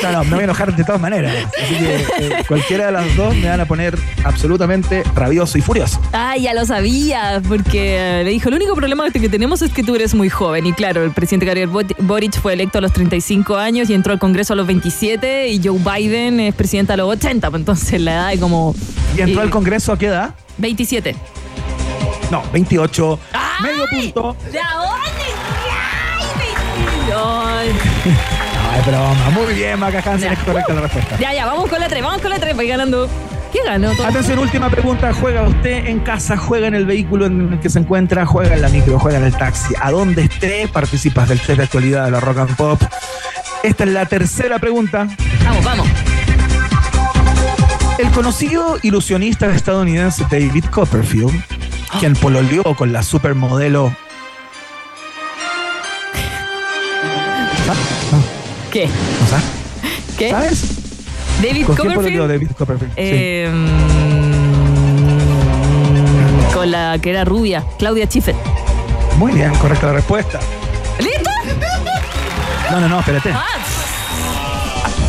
[0.04, 1.34] No, no, me voy a enojar de todas maneras.
[1.64, 6.00] Así que eh, cualquiera de las dos me van a poner absolutamente rabioso y furioso.
[6.14, 9.84] Ah, ya lo sabía, porque eh, le dijo, el único problema que tenemos es que
[9.84, 10.66] tú eres muy joven.
[10.66, 14.14] Y claro, el presidente Gabriel Bo- Boric fue electo a los 35 años y entró
[14.14, 18.02] al Congreso a los 27 y Joe Biden es presidente a los 80, pues entonces
[18.02, 18.76] la edad es como...
[19.18, 20.34] ¿Y entró eh, al Congreso a qué edad?
[20.58, 21.16] 27.
[22.32, 23.20] No, 28.
[23.62, 24.36] Medio punto.
[24.52, 25.26] ¿De dónde?
[27.18, 27.70] ¡Ay,
[28.76, 29.30] Ay, broma.
[29.32, 31.18] Muy bien, Maca Hansen, es correcta la respuesta.
[31.18, 33.10] Ya, ya, vamos con la 3, vamos con la 3, voy ganando.
[33.54, 33.92] ¿Qué ganó?
[33.94, 34.06] todo?
[34.06, 35.14] Atención, última pregunta.
[35.14, 36.36] ¿Juega usted en casa?
[36.36, 38.26] ¿Juega en el vehículo en el que se encuentra?
[38.26, 39.00] ¿Juega en la micro?
[39.00, 39.74] ¿Juega en el taxi?
[39.80, 40.68] ¿A dónde esté?
[40.68, 42.82] Participas del test de actualidad de la Rock and Pop.
[43.64, 45.08] Esta es la tercera pregunta.
[45.46, 45.88] Vamos, vamos.
[47.98, 51.42] El conocido ilusionista estadounidense David Copperfield,
[52.00, 53.96] quien pololeó con la supermodelo.
[58.76, 58.88] ¿Qué?
[58.88, 59.46] ¿No sabes?
[60.18, 60.32] ¿Qué?
[60.32, 60.64] ¿Sabes?
[61.42, 62.28] David ¿Con quién Copperfield.
[62.28, 62.92] David Copperfield?
[62.98, 63.50] Eh,
[66.50, 68.36] mm, Con la que era rubia, Claudia Schiffer.
[69.18, 70.42] Muy bien, correcta la respuesta.
[71.00, 71.30] ¿Listo?
[72.70, 73.32] No, no, no, espérate.
[73.32, 73.46] Ah,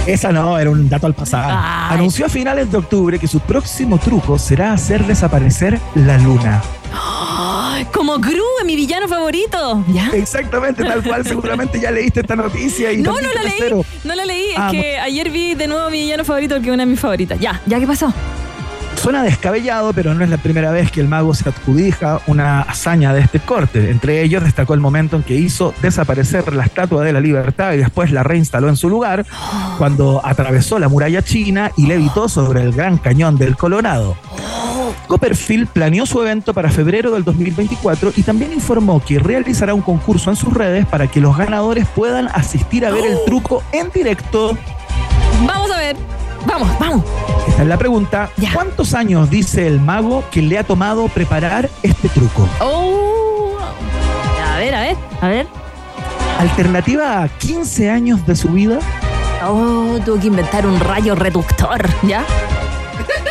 [0.07, 1.51] Esa no, era un dato al pasado.
[1.51, 1.97] Ay.
[1.97, 6.63] Anunció a finales de octubre que su próximo truco será hacer desaparecer la luna.
[7.93, 9.85] Como Gru, mi villano favorito.
[9.89, 10.11] ¿Ya?
[10.15, 11.25] Exactamente, tal cual.
[11.27, 13.85] Seguramente ya leíste esta noticia y No, no la leí.
[14.05, 14.47] No la leí.
[14.57, 17.01] Ah, es que ayer vi de nuevo mi villano favorito, que es una de mis
[17.01, 17.39] favoritas.
[17.41, 18.13] Ya, ¿ya qué pasó?
[18.97, 23.13] Suena descabellado, pero no es la primera vez que el mago se adjudica una hazaña
[23.13, 23.91] de este corte.
[23.91, 27.77] Entre ellos destacó el momento en que hizo desaparecer la Estatua de la Libertad y
[27.77, 29.25] después la reinstaló en su lugar,
[29.79, 34.17] cuando atravesó la muralla china y levitó sobre el Gran Cañón del Colorado.
[35.07, 40.31] Copperfield planeó su evento para febrero del 2024 y también informó que realizará un concurso
[40.31, 44.57] en sus redes para que los ganadores puedan asistir a ver el truco en directo.
[45.47, 45.97] Vamos a ver.
[46.47, 47.05] Vamos, vamos.
[47.49, 48.31] Esta es la pregunta.
[48.37, 48.53] Ya.
[48.53, 52.49] ¿Cuántos años dice el mago que le ha tomado preparar este truco?
[52.61, 53.59] Oh.
[54.55, 55.47] A ver, a ver, a ver.
[56.39, 58.79] Alternativa a 15 años de su vida.
[59.45, 61.87] Oh, tuve que inventar un rayo reductor.
[62.03, 62.25] ¿Ya?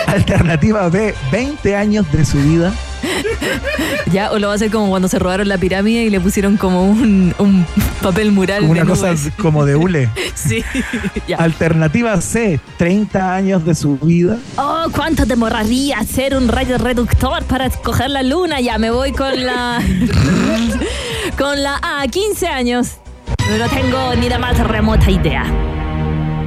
[0.08, 2.74] Alternativa B, 20 años de su vida.
[4.12, 6.58] Ya, o lo va a hacer como cuando se robaron la pirámide y le pusieron
[6.58, 7.66] como un, un
[8.02, 10.10] papel mural Como de una cosa como de hule.
[10.36, 10.64] Sí.
[11.28, 11.38] ya.
[11.38, 14.38] Alternativa C, 30 años de su vida.
[14.58, 18.62] Oh, ¿cuánto demoraría hacer un rayo reductor para escoger la luna?
[18.62, 19.82] Ya me voy con la.
[21.38, 22.98] con la A, 15 años.
[23.58, 25.46] No tengo ni la más remota idea.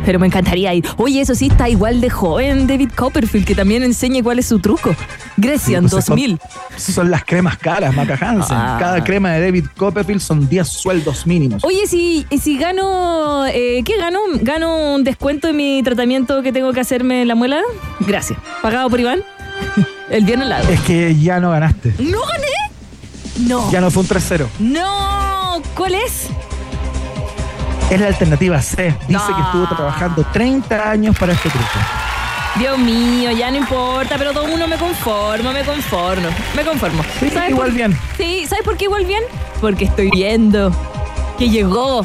[0.09, 0.87] Pero me encantaría ir.
[0.97, 4.59] Oye, eso sí, está igual de joven David Copperfield, que también enseñe cuál es su
[4.59, 4.97] truco.
[5.37, 6.41] Grecian Sí, pues, son- 2000.
[6.79, 8.57] Son las cremas caras, Maca Hansen.
[8.57, 8.79] Ah.
[8.81, 11.63] Cada crema de David Copperfield son 10 sueldos mínimos.
[11.63, 13.45] Oye, si, si gano.
[13.49, 14.19] eh, ¿Qué gano?
[14.41, 17.61] ¿Gano un descuento en mi tratamiento que tengo que hacerme en la muela?
[18.01, 18.39] Gracias.
[18.63, 19.21] ¿Pagado por Iván?
[20.11, 20.71] El viernes la hago.
[20.71, 21.93] Es que ya no ganaste.
[21.99, 23.47] ¿No gané?
[23.47, 23.71] No.
[23.71, 24.47] Ya no fue un 3-0.
[24.59, 25.61] No.
[25.77, 26.29] ¿Cuál es?
[27.91, 28.95] Es la alternativa C.
[29.09, 29.27] Dice No.
[29.37, 31.65] que estuvo trabajando 30 años para este truco.
[32.59, 37.03] Dios mío, ya no importa, pero todo uno me conformo, me conformo, me conformo.
[37.21, 37.99] Sí, igual por- bien.
[38.17, 39.23] Sí, ¿sabes por qué igual bien?
[39.61, 40.73] Porque estoy viendo
[41.39, 42.05] que llegó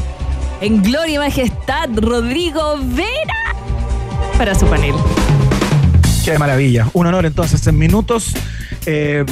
[0.61, 3.55] en gloria y majestad, Rodrigo Vera,
[4.37, 4.93] para su panel.
[6.23, 6.87] Qué maravilla.
[6.93, 8.33] Un honor entonces en minutos.
[8.85, 9.25] Eh,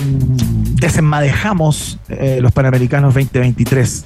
[0.76, 4.06] desenmadejamos eh, los Panamericanos 2023.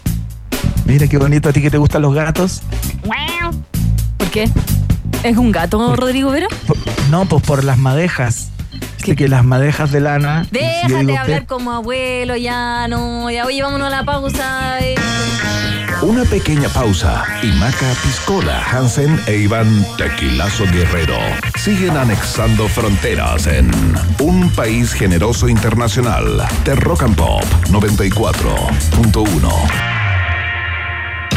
[0.85, 2.61] Mira qué bonito a ti que te gustan los gatos.
[4.17, 4.49] ¿Por qué?
[5.23, 6.47] ¿Es un gato, Rodrigo Vera?
[6.67, 6.77] Por-
[7.09, 8.49] no, pues por las madejas.
[8.97, 10.45] Viste que las madejas de lana.
[10.51, 13.29] Déjate digo hablar como abuelo, ya no.
[13.31, 14.79] Ya, oye, vámonos a la pausa.
[14.79, 14.95] eh.
[16.01, 21.17] Una pequeña pausa y Maca Piscola, Hansen e Iván Tequilazo Guerrero
[21.57, 23.71] siguen anexando fronteras en
[24.19, 29.94] un país generoso internacional de Rock and Pop 94.1.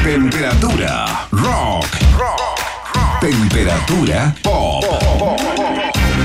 [0.09, 1.85] Temperatura rock.
[3.21, 4.83] Temperatura pop.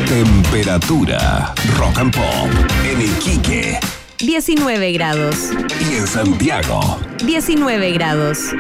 [0.08, 2.50] Temperatura rock and pop
[2.86, 3.78] en Iquique
[4.20, 5.50] 19 grados.
[5.82, 6.98] y en Santiago.
[7.26, 8.56] 19 grados.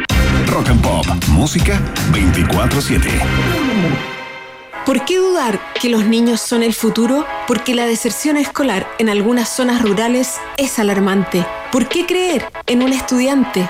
[0.47, 1.79] Rock and Pop, música
[2.11, 3.09] 24/7.
[4.85, 7.25] ¿Por qué dudar que los niños son el futuro?
[7.47, 11.45] Porque la deserción escolar en algunas zonas rurales es alarmante.
[11.71, 13.69] ¿Por qué creer en un estudiante?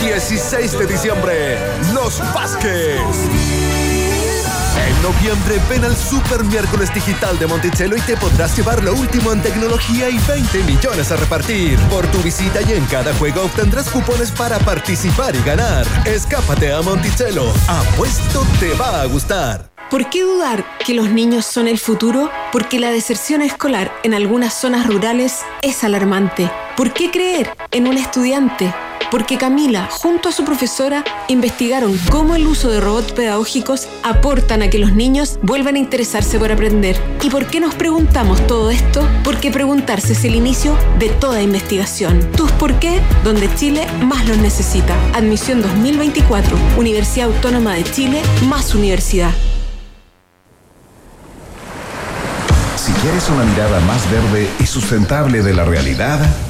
[0.00, 1.58] 16 de diciembre
[1.92, 3.00] Los Vázquez
[4.88, 9.32] en noviembre ven al Super Miércoles Digital de Monticello y te podrás llevar lo último
[9.32, 11.78] en tecnología y 20 millones a repartir.
[11.90, 15.86] Por tu visita y en cada juego obtendrás cupones para participar y ganar.
[16.06, 17.52] Escápate a Monticello.
[17.68, 19.70] Apuesto te va a gustar.
[19.90, 22.30] ¿Por qué dudar que los niños son el futuro?
[22.50, 26.50] Porque la deserción escolar en algunas zonas rurales es alarmante.
[26.76, 28.72] ¿Por qué creer en un estudiante?
[29.10, 34.70] Porque Camila, junto a su profesora, investigaron cómo el uso de robots pedagógicos aportan a
[34.70, 36.96] que los niños vuelvan a interesarse por aprender.
[37.22, 39.06] ¿Y por qué nos preguntamos todo esto?
[39.24, 42.30] Porque preguntarse es el inicio de toda investigación.
[42.32, 44.94] Tus por qué, donde Chile más los necesita.
[45.14, 49.32] Admisión 2024, Universidad Autónoma de Chile, más universidad.
[52.76, 56.20] Si quieres una mirada más verde y sustentable de la realidad,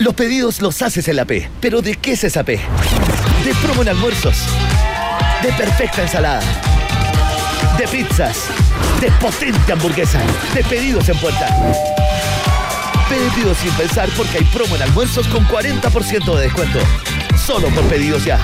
[0.00, 1.50] Los pedidos los haces en la P.
[1.60, 2.58] ¿Pero de qué es esa P?
[3.44, 4.34] De promo en almuerzos.
[5.42, 6.40] De perfecta ensalada.
[7.76, 8.46] De pizzas.
[8.98, 10.18] De potente hamburguesa.
[10.54, 11.54] De pedidos en puerta.
[13.10, 16.78] Pedidos sin pensar porque hay promo en almuerzos con 40% de descuento.
[17.36, 18.38] Solo por pedidos ya.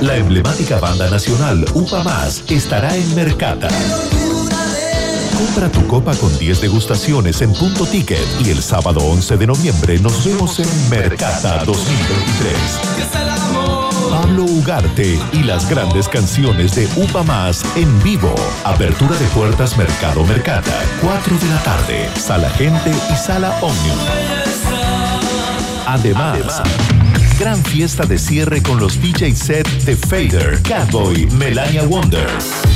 [0.00, 3.68] La emblemática banda nacional UPA Más estará en Mercata.
[5.42, 9.98] Compra tu copa con 10 degustaciones en punto ticket y el sábado 11 de noviembre
[9.98, 12.54] nos vemos en Mercata 2023.
[14.08, 18.32] Pablo Ugarte y las grandes canciones de UPA Más en vivo.
[18.62, 22.08] Apertura de puertas Mercado Mercata, 4 de la tarde.
[22.16, 23.98] Sala Gente y Sala Omnium.
[25.86, 26.62] Además,
[27.38, 32.28] gran fiesta de cierre con los DJ set de Fader, Catboy, Melania Wonder.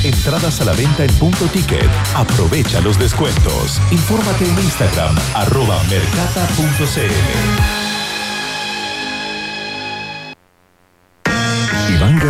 [0.03, 1.89] Entradas a la venta en punto ticket.
[2.15, 3.81] Aprovecha los descuentos.
[3.91, 7.86] Infórmate en Instagram, arroba mercata.cl.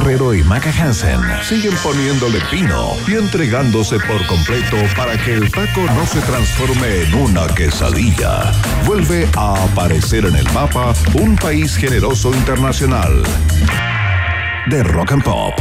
[0.09, 6.05] Y Maca Hansen siguen poniéndole pino y entregándose por completo para que el taco no
[6.05, 8.53] se transforme en una quesadilla.
[8.85, 13.21] Vuelve a aparecer en el mapa un país generoso internacional
[14.69, 15.53] de rock and pop.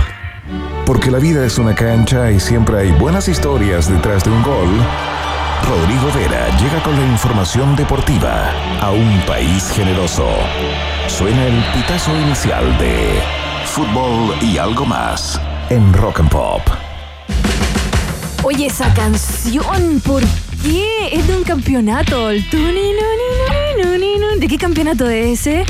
[0.86, 4.68] Porque la vida es una cancha y siempre hay buenas historias detrás de un gol.
[5.68, 10.28] Rodrigo Vera llega con la información deportiva a un país generoso.
[11.08, 13.45] Suena el pitazo inicial de
[13.76, 16.62] fútbol y algo más en Rock and Pop.
[18.42, 20.22] Oye, esa canción, ¿por
[20.62, 21.10] qué?
[21.12, 22.30] Es de un campeonato.
[22.30, 22.42] El.
[24.38, 25.66] ¿De qué campeonato es ese?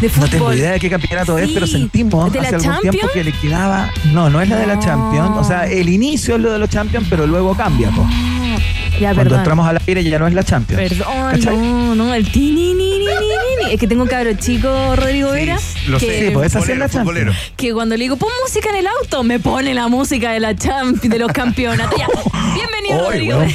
[0.00, 0.30] de fútbol.
[0.30, 3.24] No tengo idea de qué campeonato es, pero sentimos ¿De la hace algún tiempo que
[3.24, 3.90] le quedaba.
[4.12, 4.78] No, no es la de la.
[4.78, 5.36] Champions.
[5.36, 7.90] O sea, el inicio es lo de los Champions, pero luego cambia.
[7.90, 8.06] po.
[9.00, 9.38] Ya, Cuando perdón.
[9.40, 10.82] entramos al aire ya no es la Champions.
[10.88, 11.56] Perdón, ¿Cachai?
[11.56, 13.72] no, no, el tini, ni, ni, ni, ni, ni.
[13.74, 16.72] Es que tengo un cabro chico, Rodrigo Vera, Lo que, sé, Sí, pues esa sí
[16.72, 16.88] es la.
[16.88, 17.36] Champions.
[17.56, 20.54] que cuando le digo, pon música en el auto, me pone la música de la
[20.54, 21.98] Champions, de los campeonatos.
[21.98, 22.06] Ya,
[22.54, 23.52] bienvenido, Oy, Rodrigo weón.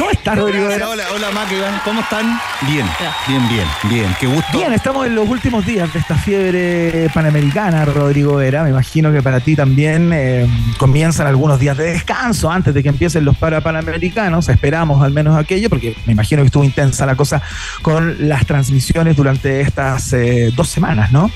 [0.00, 0.64] ¿Cómo estás, Rodrigo?
[0.64, 0.88] Hola, Vera?
[0.88, 1.78] hola, hola, Mac, Iván.
[1.84, 2.40] ¿Cómo están?
[2.66, 2.86] Bien,
[3.28, 4.16] bien, bien, bien.
[4.18, 4.56] Qué gusto.
[4.56, 8.62] Bien, estamos en los últimos días de esta fiebre panamericana, Rodrigo Vera.
[8.62, 10.48] Me imagino que para ti también eh,
[10.78, 14.48] comienzan algunos días de descanso antes de que empiecen los parapanamericanos.
[14.48, 17.42] Esperamos al menos aquello, porque me imagino que estuvo intensa la cosa
[17.82, 21.30] con las transmisiones durante estas eh, dos semanas, ¿no?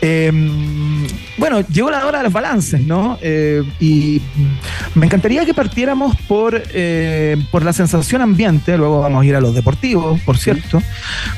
[0.00, 0.30] Eh,
[1.38, 3.18] bueno, llegó la hora de los balances, ¿no?
[3.20, 4.22] Eh, y
[4.94, 9.40] me encantaría que partiéramos por, eh, por la sensación ambiente, luego vamos a ir a
[9.40, 10.82] los deportivos, por cierto,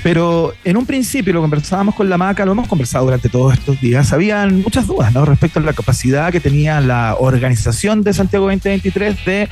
[0.02, 3.80] pero en un principio lo conversábamos con la MACA, lo hemos conversado durante todos estos
[3.80, 5.24] días, habían muchas dudas ¿no?
[5.24, 9.48] respecto a la capacidad que tenía la organización de Santiago 2023 de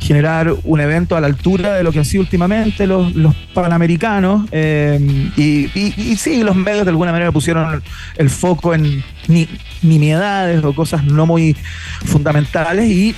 [0.00, 3.12] generar un evento a la altura de lo que han sido últimamente los,
[3.54, 4.98] panamericanos eh,
[5.36, 7.82] y, sí, los medios de alguna manera pusieron
[8.16, 9.48] el foco en ni,
[9.82, 11.56] nimiedades o cosas no muy
[12.04, 13.14] fundamentales y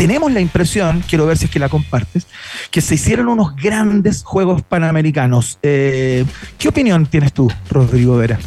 [0.00, 2.26] tenemos la impresión, quiero ver si es que la compartes,
[2.70, 5.58] que se hicieron unos grandes Juegos Panamericanos.
[5.62, 6.24] Eh,
[6.56, 8.38] ¿Qué opinión tienes tú, Rodrigo Vera?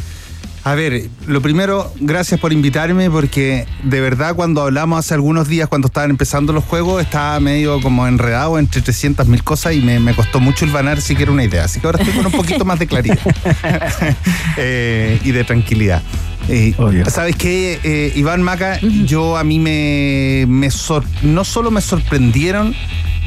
[0.66, 5.68] A ver, lo primero, gracias por invitarme porque de verdad cuando hablamos hace algunos días,
[5.68, 10.00] cuando estaban empezando los juegos, estaba medio como enredado entre 300 mil cosas y me,
[10.00, 11.64] me costó mucho hilvanar siquiera una idea.
[11.64, 13.18] Así que ahora estoy con un poquito más de claridad
[14.56, 16.02] Eh, y de tranquilidad.
[16.48, 16.74] Eh.
[17.08, 18.78] ¿Sabes qué, eh, Iván Maca?
[19.04, 22.74] Yo a mí me, me sor- no solo me sorprendieron,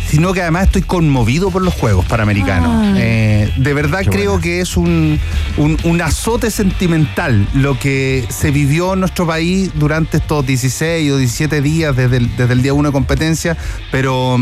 [0.10, 2.70] sino que además estoy conmovido por los Juegos Panamericanos.
[2.72, 2.94] Ah.
[2.98, 5.20] Eh, de verdad Qué creo que es un,
[5.58, 11.18] un, un azote sentimental lo que se vivió en nuestro país durante estos 16 o
[11.18, 13.58] 17 días desde el, desde el día 1 de competencia,
[13.92, 14.38] pero,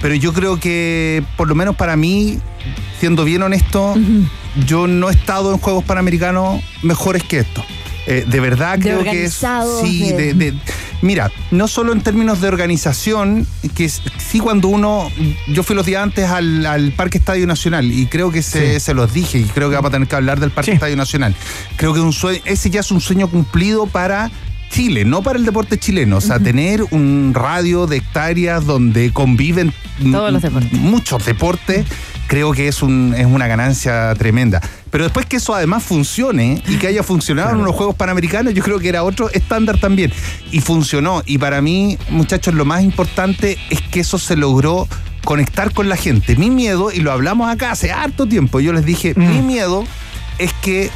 [0.00, 2.38] pero yo creo que por lo menos para mí,
[2.98, 3.94] siendo bien honesto,
[4.66, 7.64] yo no he estado en Juegos Panamericanos mejores que esto.
[8.06, 9.42] Eh, de verdad De creo que es...
[9.82, 10.58] Sí, de- de- de-
[11.02, 15.10] mira, no solo en términos de organización, que es- sí cuando uno...
[15.48, 18.80] Yo fui los días antes al, al Parque Estadio Nacional y creo que se, Sí.
[18.80, 20.74] se los dije y creo que vamos a tener que hablar del Parque Sí.
[20.74, 21.34] Estadio Nacional.
[21.76, 24.30] Creo que es un sueño, ese ya es un sueño cumplido para...
[24.68, 29.72] Chile, no para el deporte chileno, o sea, tener un radio de hectáreas donde conviven
[30.10, 30.72] Todos los deportes.
[30.72, 31.86] muchos deportes,
[32.26, 34.60] creo que es, un, es una ganancia tremenda.
[34.96, 38.62] Pero después que eso además funcione y que haya funcionado en unos Juegos Panamericanos, yo
[38.62, 40.10] creo que era otro estándar también.
[40.52, 41.22] Y funcionó.
[41.26, 44.88] Y para mí, muchachos, lo más importante es que eso se logró
[45.22, 46.34] conectar con la gente.
[46.36, 49.28] Mi miedo, y lo hablamos acá hace harto tiempo, yo les dije, Mm.
[49.28, 49.84] mi miedo
[50.38, 50.90] es que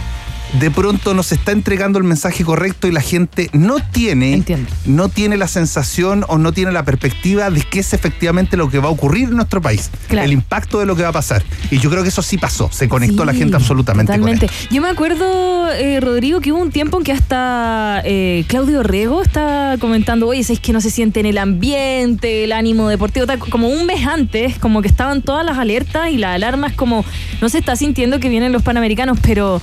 [0.59, 4.68] de pronto nos está entregando el mensaje correcto y la gente no tiene, Entiendo.
[4.84, 8.78] no tiene la sensación o no tiene la perspectiva de qué es efectivamente lo que
[8.80, 9.90] va a ocurrir en nuestro país.
[10.09, 10.26] Claro.
[10.26, 11.44] El impacto de lo que va a pasar.
[11.70, 12.68] Y yo creo que eso sí pasó.
[12.72, 14.46] Se conectó Sí, la gente absolutamente Totalmente.
[14.46, 14.68] con esto.
[14.74, 19.22] Yo me acuerdo, eh, Rodrigo, que hubo un tiempo en que hasta eh, Claudio Rego
[19.22, 23.38] estaba comentando, oye, es que no se siente en el ambiente, el ánimo deportivo, tal,
[23.38, 27.05] como un mes antes, como que estaban todas las alertas y las alarmas, como
[27.40, 29.61] no se está sintiendo que vienen los panamericanos, pero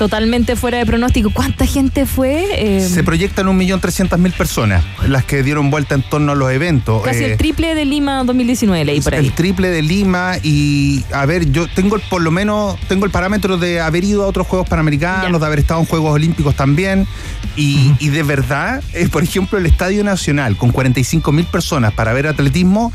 [0.00, 1.28] totalmente fuera de pronóstico.
[1.30, 2.46] ¿Cuánta gente fue?
[2.78, 7.02] Eh, Se proyectan 1.300.000 personas las que dieron vuelta en torno a los eventos.
[7.02, 9.26] casi Eh, el triple de Lima 2019, leí por ahí.
[9.26, 13.10] El triple de Lima y a ver, yo tengo el- por lo menos tengo el
[13.10, 15.38] parámetro de haber ido a otros Juegos Panamericanos, Ya.
[15.38, 17.06] de haber estado en Juegos Olímpicos también
[17.54, 22.14] y, y de verdad, eh, por ejemplo, el Estadio Nacional con 45 mil personas para
[22.14, 22.90] ver atletismo,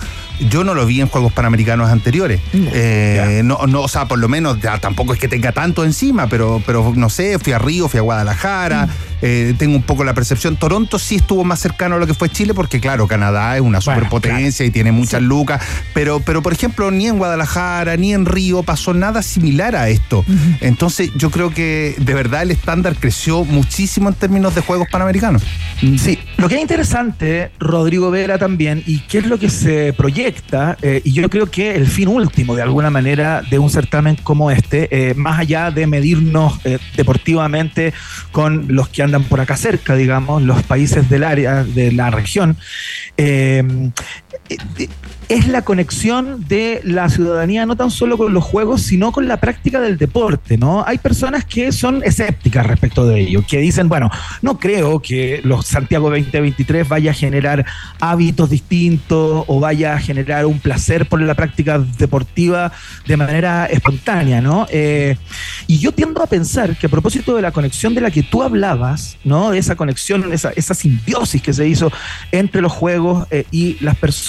[0.50, 2.42] yo no lo vi en Juegos Panamericanos anteriores.
[2.54, 6.28] Eh, no, no, o sea, por lo menos ya tampoco es que tenga tanto encima,
[6.28, 8.88] pero, pero no sé, fui a Río, fui a Guadalajara,
[9.28, 10.56] eh, tengo un poco la percepción.
[10.56, 13.80] Toronto sí estuvo más cercano a lo que fue Chile, porque claro, Canadá es una
[13.80, 15.64] Bueno, superpotencia y tiene muchas lucas,
[15.96, 20.24] pero, pero por ejemplo, ni en Guadalajara ni en Río pasó nada similar a esto.
[20.62, 25.42] Entonces, yo creo que de verdad el estándar creció muchísimo en términos de Juegos Panamericanos.
[25.98, 30.78] Sí, lo que es interesante, Rodrigo Vera también, y qué es lo que se proyecta,
[30.84, 34.52] eh, y yo creo que el fin último, de alguna manera, de un certamen como
[34.52, 36.60] este, eh, más allá de medirnos
[36.96, 37.92] deportivamente
[38.32, 42.58] con los que andan por acá cerca, digamos, los países del área, de la región,
[43.18, 43.64] eh,
[45.30, 49.38] es la conexión de la ciudadanía no tan solo con los juegos, sino con la
[49.38, 50.84] práctica del deporte, ¿no?
[50.86, 54.12] Hay personas que son escépticas respecto de ello, que dicen, bueno,
[54.42, 57.66] no creo que los Santiago 2023 vaya a generar
[58.00, 62.72] hábitos distintos o vaya a generar un placer por la práctica deportiva
[63.08, 64.68] de manera espontánea, ¿no?
[64.70, 65.18] Eh,
[65.68, 68.44] y yo tiendo a pensar que a propósito de la conexión de la que tú
[68.44, 69.52] hablabas, ¿no?
[69.52, 71.92] De esa conexión, esa, simbiosis que se hizo
[72.32, 74.25] entre los juegos eh, y las personas,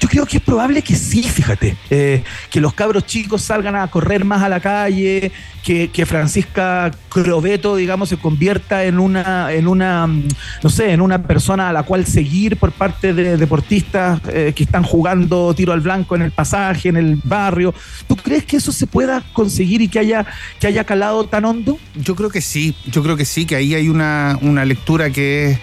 [0.00, 3.88] yo creo que es probable que sí, fíjate, eh, que los cabros chicos salgan a
[3.88, 9.66] correr más a la calle, que, que Francisca Crobeto, digamos, se convierta en una, en
[9.66, 10.28] una, mm,
[10.62, 14.62] no sé, en una persona a la cual seguir por parte de deportistas eh, que
[14.62, 17.74] están jugando tiro al blanco en el pasaje, en el barrio.
[18.06, 20.24] ¿Tú crees que eso se pueda conseguir y que haya,
[20.60, 21.78] que haya calado tan hondo?
[21.96, 25.50] Yo creo que sí, yo creo que sí, que ahí hay una, una lectura que
[25.52, 25.58] es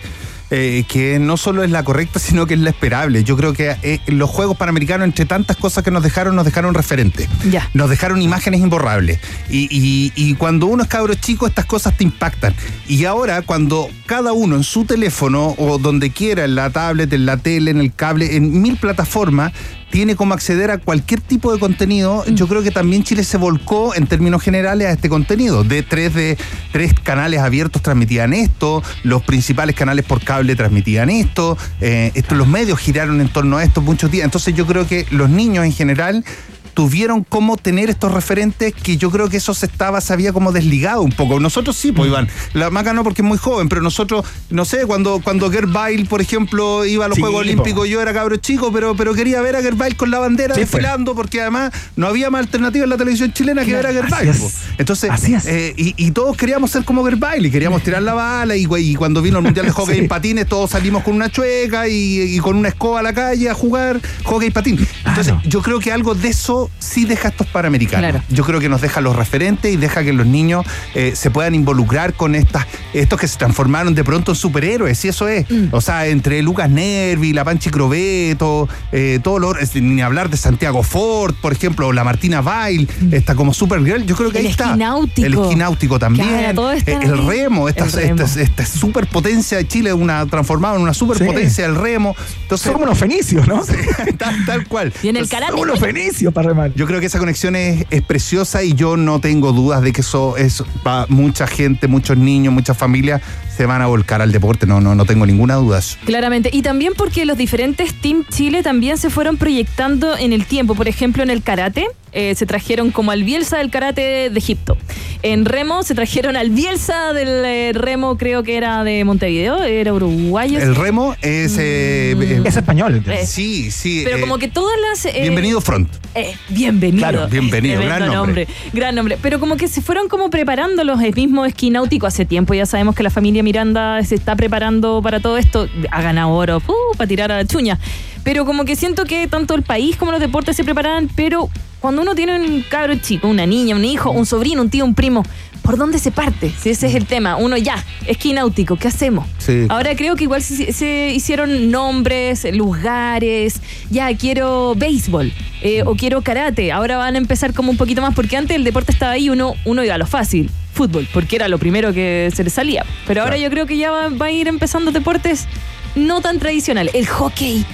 [0.56, 3.24] eh, que no solo es la correcta, sino que es la esperable.
[3.24, 6.74] Yo creo que eh, los Juegos Panamericanos, entre tantas cosas que nos dejaron, nos dejaron
[6.76, 7.28] referentes.
[7.49, 7.70] Ya.
[7.74, 9.20] Nos dejaron imágenes imborrables.
[9.49, 12.54] Y, y- y cuando uno es cabro chico, estas cosas te impactan.
[12.88, 17.26] Y ahora, cuando cada uno en su teléfono o donde quiera, en la tablet, en
[17.26, 19.54] la tele, en el cable, en mil plataformas,
[19.93, 23.93] tiene como acceder a cualquier tipo de contenido, yo creo que también Chile se volcó
[23.93, 25.63] en términos generales a este contenido.
[25.63, 26.35] De tres de
[26.71, 32.47] tres canales abiertos transmitían esto, los principales canales por cable transmitían esto, eh, esto los
[32.47, 34.25] medios giraron en torno a esto muchos días.
[34.25, 36.25] Entonces yo creo que los niños en general
[36.74, 40.51] tuvieron cómo tener estos referentes que yo creo que eso se estaba, se había como
[40.51, 41.39] desligado un poco.
[41.39, 44.86] Nosotros sí, pues Iván, la Maca no porque es muy joven, pero nosotros, no sé,
[44.86, 47.41] cuando, cuando Gerd Bale, por ejemplo, iba a los Sí, Juegos.
[47.41, 50.53] Olímpicos, yo era cabro chico, pero, pero quería ver a Gerd Bale con la bandera
[50.55, 50.71] Sí, pues.
[50.71, 54.49] desfilando, porque además no había más alternativa en la televisión chilena que ver a po.
[54.78, 55.45] Entonces, Así es.
[55.45, 58.67] eh, y, y todos queríamos ser como Gerd Bale, y queríamos tirar la bala, y,
[58.80, 59.99] y cuando vino el Mundial de Hockey Sí.
[60.01, 63.49] en patines, todos salimos con una chueca y, y con una escoba a la calle
[63.49, 64.88] a jugar hockey y patín.
[65.05, 68.11] Entonces, yo creo que algo de eso sí deja estos panamericanos.
[68.11, 68.26] Claro.
[68.30, 71.55] Yo creo que nos deja los referentes y deja que los niños eh, se puedan
[71.55, 75.49] involucrar con estas, estos que se transformaron de pronto en superhéroes, y eso es.
[75.49, 75.68] Mm.
[75.72, 80.38] O sea, entre Lucas Nervi, la Panchi Crobeto, eh, todo lo, es- ni hablar de
[80.38, 84.41] Santiago Ford, por ejemplo, o la Martina Bail, está como Supergirl, yo creo que Mm.
[84.41, 84.66] El ahí está.
[84.66, 85.26] esquináutico.
[85.28, 86.28] El esquináutico también.
[86.28, 88.24] Claro, todo está Eh, el remo, esta, El remo.
[88.24, 92.16] esta, esta superpotencia de Chile, una transformada en una superpotencia del remo.
[92.43, 93.61] Entonces, como los fenicios, ¿no?
[94.18, 94.93] tal, tal cual.
[95.01, 95.28] Y en el.
[95.28, 99.20] Son unos fenicios para yo creo que esa conexión es, es preciosa y yo no
[99.20, 103.22] tengo dudas de que eso es para mucha gente, muchos niños, muchas familias
[103.56, 104.66] se van a volcar al deporte.
[104.66, 105.80] No, no, no tengo ninguna duda.
[106.06, 106.49] Claramente.
[106.51, 110.76] Y también porque los diferentes Team Chile también se fueron proyectando en el tiempo.
[110.76, 114.78] Por ejemplo, en el karate eh, se trajeron como al Bielsa del karate de Egipto.
[115.24, 119.93] En remo se trajeron al Bielsa del eh, remo, creo que era de Montevideo, era
[119.93, 120.60] uruguayo.
[120.60, 121.58] El remo es.
[121.58, 123.04] eh, eh, Es español.
[123.26, 124.01] sí, sí.
[124.04, 125.06] Pero eh, como que todas las...
[125.06, 125.89] eh, Bienvenido Front.
[126.16, 126.99] Eh, bienvenido.
[127.10, 128.47] Claro, bienvenido, gran nombre.
[128.74, 129.18] Gran nombre.
[129.22, 132.54] Pero como que se fueron como preparando los el mismo esquináutico hace tiempo.
[132.54, 135.67] Ya sabemos que la familia Miranda se está preparando para todo esto.
[135.91, 137.77] Ha ganado oro uh, para tirar a la chuña.
[138.23, 142.01] Pero como que siento que tanto el país como los deportes se preparan, pero cuando
[142.01, 145.25] uno tiene un cabro chico, una niña, un hijo, un sobrino, un tío, un primo,
[145.61, 146.49] ¿por dónde se parte?
[146.57, 147.35] Si ese es el tema.
[147.35, 149.27] Uno ya, esquináutico, ¿qué hacemos?
[149.39, 149.65] Sí.
[149.67, 156.21] Ahora creo que igual se, se hicieron nombres, lugares, ya quiero béisbol eh, o quiero
[156.21, 156.71] karate.
[156.71, 159.55] Ahora van a empezar como un poquito más, porque antes el deporte estaba ahí, uno,
[159.65, 162.86] uno iba a lo fácil, fútbol, porque era lo primero que se le salía.
[163.07, 165.47] Pero ahora yo creo que ya va, va a ir empezando deportes
[165.95, 166.93] no tan tradicionales.
[166.95, 167.65] El hockey,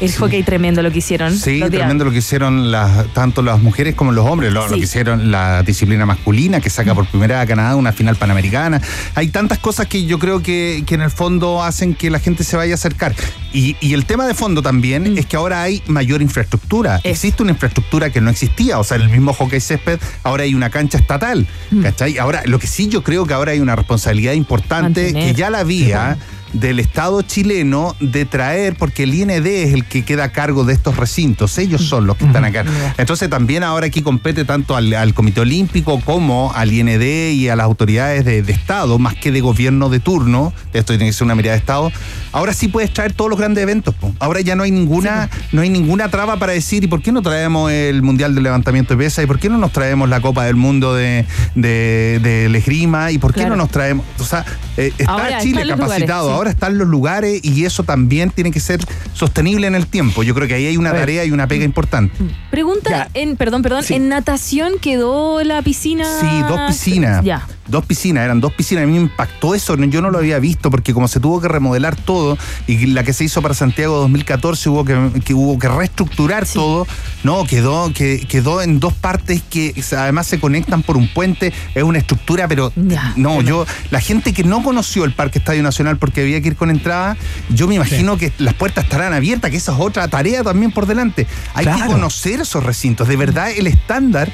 [0.00, 1.36] el hockey tremendo lo que hicieron.
[1.36, 5.30] Sí, tremendo lo que hicieron las, tanto las mujeres como los hombres, lo, que hicieron
[5.30, 8.80] la disciplina masculina, que saca por primera vez a Canadá una final panamericana.
[9.14, 12.44] Hay tantas cosas que yo creo que, que en el fondo hacen que la gente
[12.44, 13.14] se vaya a acercar.
[13.52, 15.18] Y, y el tema de fondo también Mm.
[15.18, 17.00] es que ahora hay mayor infraestructura.
[17.04, 18.78] Existe una infraestructura que no existía.
[18.78, 21.46] O sea, en el mismo hockey césped ahora hay una cancha estatal.
[21.70, 21.82] Mm.
[21.82, 22.18] ¿Cachai?
[22.18, 25.34] Ahora, lo que sí yo creo que ahora hay una responsabilidad importante Mantener.
[25.34, 26.16] que ya la había
[26.52, 30.72] del Estado chileno de traer, porque el IND es el que queda a cargo de
[30.72, 32.64] estos recintos, ellos son los que están acá.
[32.96, 37.56] Entonces también ahora aquí compete tanto al, al Comité Olímpico como al IND y a
[37.56, 41.24] las autoridades de, de Estado, más que de gobierno de turno, esto tiene que ser
[41.24, 41.92] una mirada de Estado,
[42.32, 43.94] ahora sí puedes traer todos los grandes eventos.
[43.94, 44.12] po.
[44.18, 47.22] Ahora ya no hay ninguna, no hay ninguna traba para decir, ¿y por qué no
[47.22, 49.22] traemos el Mundial de Levantamiento de Pesa?
[49.22, 51.24] ¿Y por qué no nos traemos la Copa del Mundo de,
[51.54, 53.10] de, esgrima?
[53.12, 53.50] ¿Y por qué Claro.
[53.56, 54.04] no nos traemos?
[54.18, 54.44] O sea,
[54.76, 56.34] eh, está Ahora Chile capacitado, sí.
[56.38, 58.80] Ahora están los lugares y eso también tiene que ser
[59.12, 60.22] sostenible en el tiempo.
[60.22, 62.14] Yo creo que ahí hay una tarea y una pega importante.
[62.50, 63.08] Pregunta Ya.
[63.14, 63.94] en, perdón, perdón, Sí.
[63.94, 66.04] en natación quedó la piscina.
[66.20, 67.24] Sí, dos piscinas.
[67.24, 67.46] Ya.
[67.66, 70.70] dos piscinas, eran dos piscinas, a mí me impactó eso, yo no lo había visto
[70.70, 74.70] porque como se tuvo que remodelar todo y la que se hizo para Santiago 2014
[74.70, 76.86] hubo que, que hubo que reestructurar todo,
[77.24, 81.82] no, quedó, que, quedó en dos partes que además se conectan por un puente, es
[81.82, 82.72] una estructura, pero
[83.16, 86.56] no, yo, la gente que no conoció el Parque Estadio Nacional porque había que ir
[86.56, 87.16] con entrada,
[87.48, 90.86] yo me imagino que las puertas estarán abiertas, que esa es otra tarea también por
[90.86, 91.26] delante.
[91.54, 94.30] Hay que conocer esos recintos, de verdad el estándar.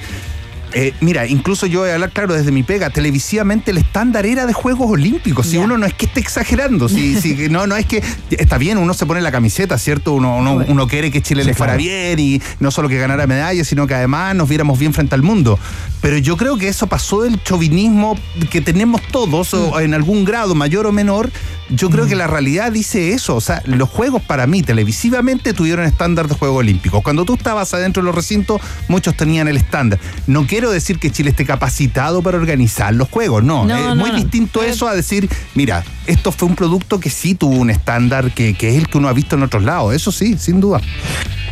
[0.75, 4.45] Eh, mira, incluso yo voy a hablar claro desde mi pega, televisivamente el estándar era
[4.47, 5.47] de Juegos Olímpicos.
[5.47, 8.79] Si uno no es que esté exagerando, si, si- no, no es que está bien,
[8.79, 10.13] uno se pone la camiseta, ¿cierto?
[10.13, 11.85] Uno, uno, uno quiere que Chile Sí, le fuera claro.
[11.85, 15.23] bien y no solo que ganara medallas, sino que además nos viéramos bien frente al
[15.23, 15.59] mundo.
[16.01, 18.19] Pero yo creo que eso pasó del chauvinismo
[18.51, 21.31] que tenemos todos, o en algún grado, mayor o menor.
[21.71, 23.37] Yo creo que la realidad dice eso.
[23.37, 27.03] O sea, los juegos para mí, televisivamente, tuvieron estándar de Juegos Olímpicos.
[27.03, 29.99] Cuando tú estabas adentro de los recintos, muchos tenían el estándar.
[30.27, 33.65] No quiero decir que Chile esté capacitado para organizar los juegos, no.
[33.65, 34.17] No, es no, muy no.
[34.17, 38.55] distinto eso a decir, mira, esto fue un producto que sí tuvo un estándar que,
[38.55, 39.95] que es el que uno ha visto en otros lados.
[39.95, 40.81] Eso sí, sin duda.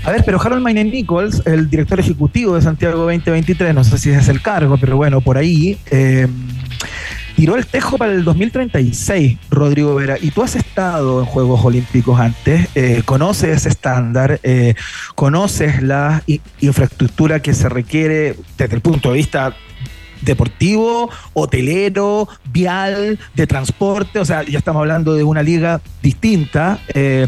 [0.04, 4.10] A ver, pero Harold Mayne Nichols, el director ejecutivo de Santiago 2023, no sé si
[4.10, 6.26] es el cargo, pero bueno, por ahí, eh,
[7.36, 10.16] tiró el tejo para el 2036, Rodrigo Vera.
[10.20, 14.74] Y tú has estado en Juegos Olímpicos antes, eh, conoces ese estándar, eh,
[15.14, 16.22] conoces la
[16.60, 19.54] infraestructura que se requiere desde el punto de vista
[20.22, 26.78] deportivo, hotelero, vial, de transporte, o sea, ya estamos hablando de una liga distinta.
[26.94, 27.26] eh,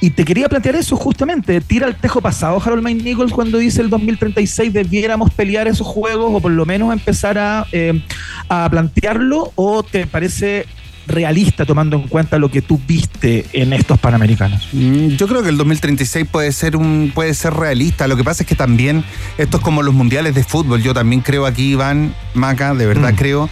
[0.00, 3.80] y te quería plantear eso justamente, tira el tejo pasado Harold May Nichols cuando dice
[3.82, 8.00] el 2036 debiéramos pelear esos juegos o por lo menos empezar a, eh,
[8.48, 10.66] a plantearlo o te parece
[11.08, 14.68] realista tomando en cuenta lo que tú viste en estos Panamericanos.
[14.72, 18.06] Mm, Yo creo que el 2036 puede ser un puede ser realista.
[18.06, 19.02] Lo que pasa es que también
[19.38, 20.82] esto es como los mundiales de fútbol.
[20.82, 23.16] Yo también creo aquí, Iván Maca, de verdad Mm.
[23.16, 23.48] creo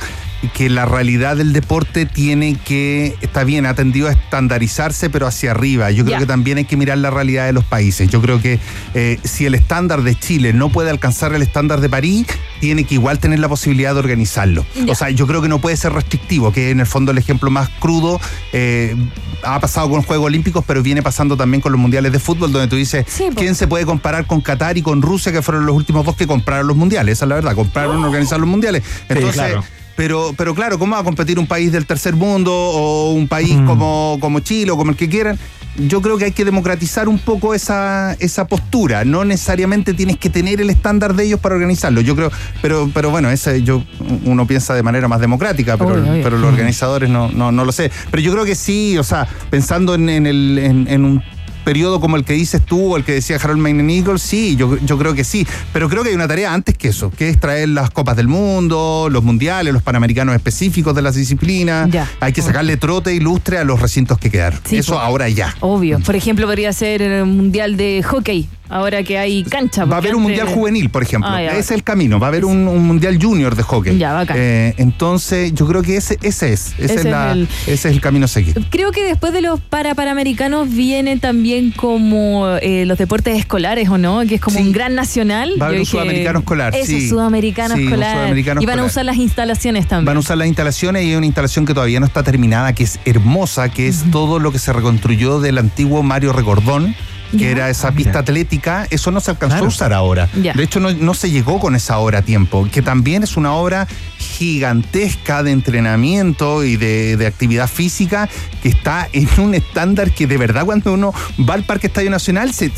[0.49, 5.51] que la realidad del deporte tiene que, está bien, ha tendido a estandarizarse, pero hacia
[5.53, 5.90] arriba.
[5.90, 8.09] Yo creo que también hay que mirar la realidad de los países.
[8.09, 8.59] Yo creo que
[8.94, 12.26] eh, si el estándar de Chile no puede alcanzar el estándar de París,
[12.61, 14.64] tiene que igual tener la posibilidad de organizarlo.
[14.88, 17.51] O sea, yo creo que no puede ser restrictivo, que en el fondo el ejemplo
[17.51, 18.20] más crudo
[18.53, 18.94] eh,
[19.42, 22.53] ha pasado con los Juegos Olímpicos, pero viene pasando también con los Mundiales de Fútbol,
[22.53, 23.28] donde tú dices, Sí.
[23.36, 26.26] ¿quién se puede comparar con Qatar y con Rusia, que fueron los últimos dos que
[26.26, 27.14] compraron los Mundiales?
[27.14, 28.82] Esa es la verdad, compraron organizar los Mundiales.
[29.09, 29.64] Entonces, claro.
[29.97, 33.57] Pero, pero claro, ¿cómo va a competir un país del tercer mundo o un país
[33.57, 33.66] Mm.
[33.66, 35.38] como, como Chile o como el que quieran?
[35.78, 39.05] Yo creo que hay que democratizar un poco esa, esa postura.
[39.05, 42.01] No necesariamente tienes que tener el estándar de ellos para organizarlo.
[42.01, 42.32] Yo creo,
[42.62, 43.82] pero, pero bueno, ese yo
[44.24, 47.90] uno piensa de manera más democrática, pero, pero los organizadores no, no, no lo sé.
[48.11, 51.22] Pero yo creo que sí, o sea, pensando en, en el, en, en un
[51.67, 54.79] periodo como el que dices tú o el que decía Harold Mayne Nichols, sí, yo,
[54.79, 55.45] yo creo que sí.
[55.73, 58.29] Pero creo que hay una tarea antes que eso, que es traer las copas del
[58.29, 61.91] mundo, los mundiales, los panamericanos específicos de las disciplinas.
[61.91, 62.09] Ya.
[62.21, 64.61] Hay que sacarle trote y lustre a los recintos que quedaron.
[64.64, 65.55] Sí, eso ahora ya.
[65.61, 65.99] Obvio.
[65.99, 69.85] Por ejemplo, podría ser el mundial de hockey, ahora que hay cancha.
[69.85, 71.29] Va a haber un antes- mundial juvenil, por ejemplo.
[71.33, 72.21] Ah, ese es el camino.
[72.21, 73.99] Va a haber un, un mundial junior de hockey.
[73.99, 74.37] Ya, bacán.
[74.39, 76.75] Eh, entonces, yo creo que ese, ese es.
[76.79, 78.55] Ese, Ese es, es la- el- ese es el camino a seguir.
[78.71, 83.99] Creo que después de los para panamericanos vienen también como eh, los deportes escolares, ¿o
[83.99, 84.21] no?
[84.27, 84.63] Que es como Sí.
[84.65, 85.55] un gran nacional.
[85.61, 87.09] Va a haber un dije, sudamericano escolar, Eso, sí.
[87.09, 88.17] sudamericano Sí, escolar.
[88.17, 90.07] sudamericano y van a usar las instalaciones también.
[90.07, 92.85] Van a usar las instalaciones y hay una instalación que todavía no está terminada, que
[92.85, 96.95] es hermosa, que es todo lo que se reconstruyó del antiguo Mario Recordón.
[97.33, 97.49] Que Ya.
[97.51, 98.21] era esa pista mira.
[98.21, 99.65] atlética, eso no se alcanzó Claro.
[99.65, 100.29] a usar ahora.
[100.41, 100.53] Ya.
[100.53, 103.53] De hecho, no, no se llegó con esa obra a tiempo, que también es una
[103.53, 103.89] obra
[104.37, 108.28] gigantesca de entrenamiento y de, de actividad física
[108.62, 111.12] que está en un estándar que de verdad cuando uno
[111.49, 112.70] va al Parque Estadio Nacional se,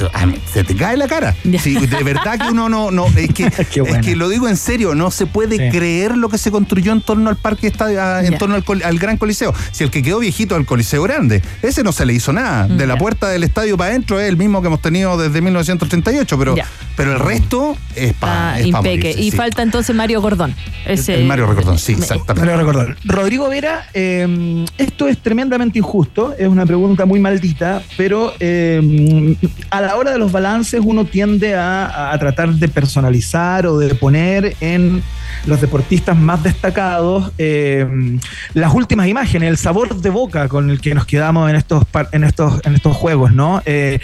[0.52, 1.34] se te cae la cara.
[1.62, 4.94] Sí, de verdad que uno no, no es que, es que lo digo en serio,
[4.94, 5.70] no se puede Sí.
[5.76, 9.16] creer lo que se construyó en torno al Parque Estadio, en torno al, al Gran
[9.16, 9.52] Coliseo.
[9.72, 12.68] Si el que quedó viejito al Coliseo Grande, ese no se le hizo nada.
[12.68, 16.38] De la puerta del estadio para adentro es el mismo que hemos tenido desde 1938,
[16.38, 16.54] pero,
[16.96, 19.11] pero el resto es para Ah, impeque.
[19.18, 20.54] y falta entonces Mario Gordón.
[20.86, 22.46] Ese, el Mario Recordón, sí, Me- exactamente.
[23.05, 29.36] Rodrigo Vera, eh, esto es tremendamente injusto, es una pregunta muy maldita, pero eh,
[29.70, 33.94] a la hora de los balances uno tiende a, a tratar de personalizar o de
[33.94, 35.03] poner en
[35.47, 37.87] los deportistas más destacados eh,
[38.55, 42.24] las últimas imágenes, el sabor de boca con el que nos quedamos en estos, en
[42.24, 43.62] estos, en estos juegos, ¿no?
[43.64, 44.01] Eh,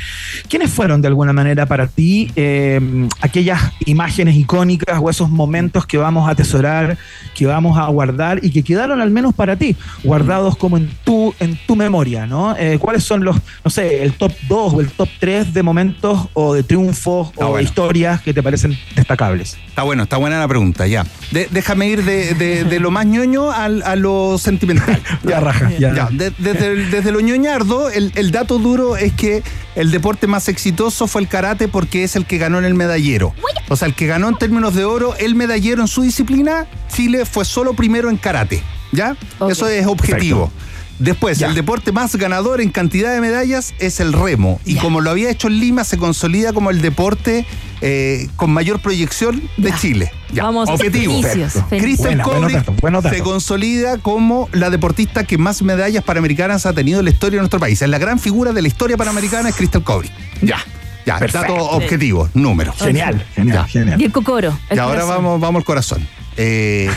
[0.49, 2.81] ¿Quiénes fueron de alguna manera para ti eh,
[3.21, 6.99] aquellas imágenes icónicas o esos momentos que vamos a atesorar,
[7.35, 11.35] que vamos a guardar y que quedaron al menos para ti, guardados como en tu,
[11.41, 12.57] en tu memoria, ¿no?
[12.79, 16.55] ¿Cuáles son los, no sé, el top 2 o el top 3 de momentos o
[16.55, 19.57] de triunfos Está o de historias que te parecen destacables?
[19.69, 21.05] Está bueno, está buena la pregunta, ya.
[21.31, 25.01] De- déjame ir de, de- de lo más ñoño al- a, lo sentimental.
[25.25, 25.95] Ya, raja, ya.
[25.95, 29.43] Ya, de- desde, el- desde lo ñoñardo, el, el dato duro es que
[29.75, 33.35] el deporte más exitoso fue el karate porque es el que ganó en el medallero.
[33.69, 37.25] O sea, el que ganó en términos de oro el medallero en su disciplina, Chile
[37.25, 38.63] fue solo primero en karate.
[38.93, 39.17] ¿Ya?
[39.49, 40.53] Eso es objetivo.
[40.99, 44.61] Después, el deporte más ganador en cantidad de medallas es el remo.
[44.65, 47.47] Y como lo había hecho en Lima, se consolida como el deporte
[47.81, 50.13] eh, con mayor proyección de Chile.
[50.33, 51.21] Ya, Vamos, objetivo.
[51.21, 53.11] Datos.
[53.11, 57.43] se consolida como la deportista que más medallas panamericanas ha tenido en la historia de
[57.43, 57.83] nuestro país.
[57.83, 60.13] Es la gran figura de la historia panamericana es Crystal Kobrick.
[60.43, 60.59] Ya,
[61.07, 61.53] ya, Perfecto.
[61.55, 62.77] datos objetivos, números.
[62.79, 64.01] Genial, genial, genial.
[64.01, 64.57] Y el cocoro.
[64.71, 65.25] el Y ahora corazón.
[65.25, 66.09] vamos, vamos al corazón.
[66.37, 66.91] Eh,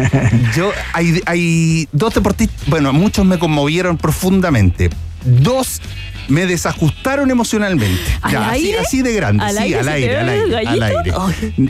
[0.56, 4.90] yo hay, hay dos deportistas, bueno, muchos me conmovieron profundamente.
[5.24, 5.80] Dos
[6.28, 8.00] me desajustaron emocionalmente.
[8.22, 8.78] ¿Al Ya, así, aire?
[8.78, 11.12] así de grande, ¿Al sí, aire al aire, al aire, al aire.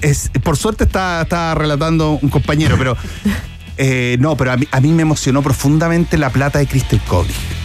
[0.02, 2.96] Es- por suerte está, está relatando un compañero, pero
[3.78, 7.00] eh, no, pero a mí, a mí me emocionó profundamente la plata de Crystal.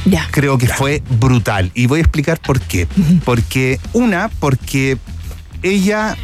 [0.05, 0.27] Ya.
[0.31, 1.71] Creo que fue brutal.
[1.73, 2.87] Y voy a explicar por qué.
[3.23, 4.97] Porque, una, porque
[5.63, 6.15] ella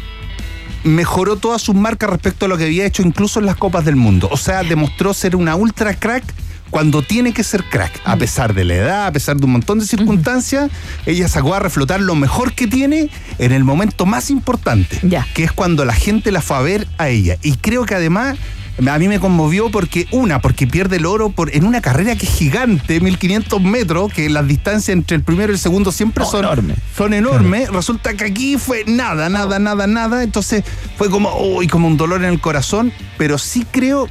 [0.84, 3.96] mejoró todas sus marcas respecto a lo que había hecho incluso en las Copas del
[3.96, 4.28] Mundo.
[4.30, 6.24] O sea, demostró ser una ultra crack
[6.70, 8.00] cuando tiene que ser crack.
[8.04, 10.70] A pesar de la edad, a pesar de un montón de circunstancias,
[11.04, 14.98] ella sacó a reflotar lo mejor que tiene en el momento más importante,
[15.34, 17.36] que es cuando la gente la fue a ver a ella.
[17.42, 18.38] Y creo que además
[18.86, 22.26] a mí me conmovió porque, una, porque pierde el oro por, en una carrera que
[22.26, 26.74] es gigante, 1500 metros, que las distancias entre el primero y el segundo siempre son,
[26.96, 27.70] son enormes.
[27.70, 30.22] Resulta que aquí fue nada, nada, nada, nada.
[30.22, 30.64] Entonces
[30.96, 32.92] fue como, uy, como un dolor en el corazón.
[33.18, 34.08] Pero sí creo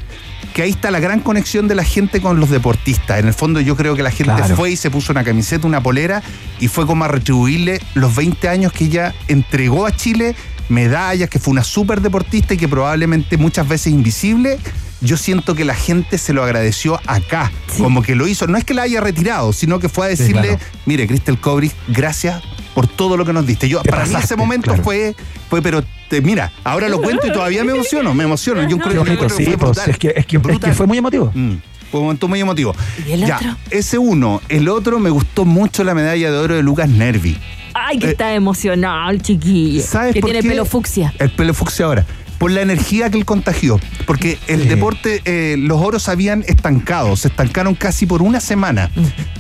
[0.54, 3.20] que ahí está la gran conexión de la gente con los deportistas.
[3.20, 4.56] En el fondo yo creo que la gente Claro.
[4.56, 6.22] fue y se puso una camiseta, una polera
[6.60, 10.36] y fue como a retribuirle los 20 años que ella entregó a Chile,
[10.72, 14.58] medallas, que fue una súper deportista y que probablemente muchas veces invisible.
[15.02, 18.46] Yo siento que la gente se lo agradeció acá, como que lo hizo.
[18.46, 20.60] No es que la haya retirado, sino que fue a Sí, decirle, claro.
[20.86, 22.42] mire, Crystal Kobrick, gracias
[22.76, 23.68] por todo lo que nos diste.
[23.68, 24.84] Yo, Te para mí ese momento claro.
[24.84, 25.16] fue,
[25.50, 28.68] fue, pero te- mira, ahora lo cuento y todavía me emociono, me emociono.
[28.70, 29.90] Yo creo que sí, fue pues, brutal.
[29.90, 30.76] es que, es, que, es que Brutal.
[30.76, 31.32] fue muy emotivo.
[31.34, 31.56] Mm,
[31.90, 32.76] fue un momento muy emotivo.
[33.08, 33.58] ¿Y el Ya, otro?
[33.72, 34.40] ese uno.
[34.50, 37.38] El otro me gustó mucho la medalla de oro de Lucas Nervi.
[37.74, 39.82] Ay, que Eh, está emocionado el chiquillo.
[39.82, 40.50] ¿Sabes que por tiene qué?
[40.50, 41.14] pelo fucsia.
[41.20, 42.06] El pelo fucsia ahora.
[42.42, 43.80] Por la energía que él contagió.
[44.08, 44.68] Porque el Sí.
[44.68, 48.90] deporte, eh, los oros habían estancado, se estancaron casi por una semana.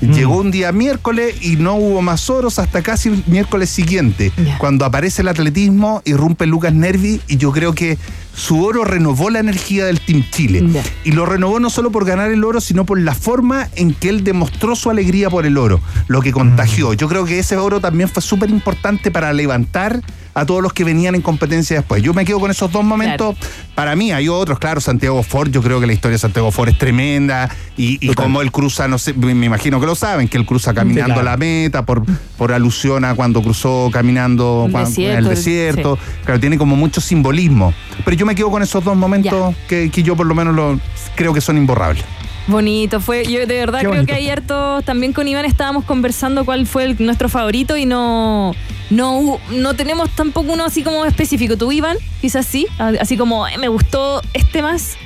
[0.02, 0.12] Mm.
[0.14, 4.32] Llegó un día miércoles y no hubo más oros hasta casi el miércoles siguiente.
[4.60, 7.98] Cuando aparece el atletismo, irrumpe Lucas Nervi y yo creo que
[8.36, 10.64] su oro renovó la energía del Team Chile.
[11.04, 14.10] Y lo renovó no solo por ganar el oro, sino por la forma en que
[14.10, 16.94] él demostró su alegría por el oro, lo que contagió.
[16.94, 20.02] Yo creo que ese oro también fue súper importante para levantar
[20.34, 22.02] a todos los que venían en competencia después.
[22.04, 23.36] Yo me quedo con esos dos momentos.
[23.76, 26.70] Para mí hay otros, claro, Santiago Ford, yo creo que la historia de Santiago Ford
[26.70, 30.38] es tremenda y, y como él cruza, no sé, me imagino que lo saben, que
[30.38, 31.30] él cruza caminando claro.
[31.30, 32.04] la meta por,
[32.38, 36.00] por alusión a cuando cruzó caminando El cuando- desierto, el el- desierto.
[36.26, 37.74] Claro, tiene como mucho simbolismo.
[38.06, 40.80] Pero yo me quedo con esos dos momentos que, que yo por lo menos lo,
[41.16, 42.04] creo que son imborrables.
[42.48, 43.26] Bonito, fue.
[43.26, 44.08] Yo de verdad Qué creo bonito.
[44.08, 48.54] que ayer todos, también con Iván estábamos conversando cuál fue el- nuestro favorito y no,
[48.90, 51.56] no, no tenemos tampoco uno así como específico.
[51.56, 51.98] ¿Tú, Iván?
[52.20, 54.98] Quizás sí, así como "Eh, me gustó este más.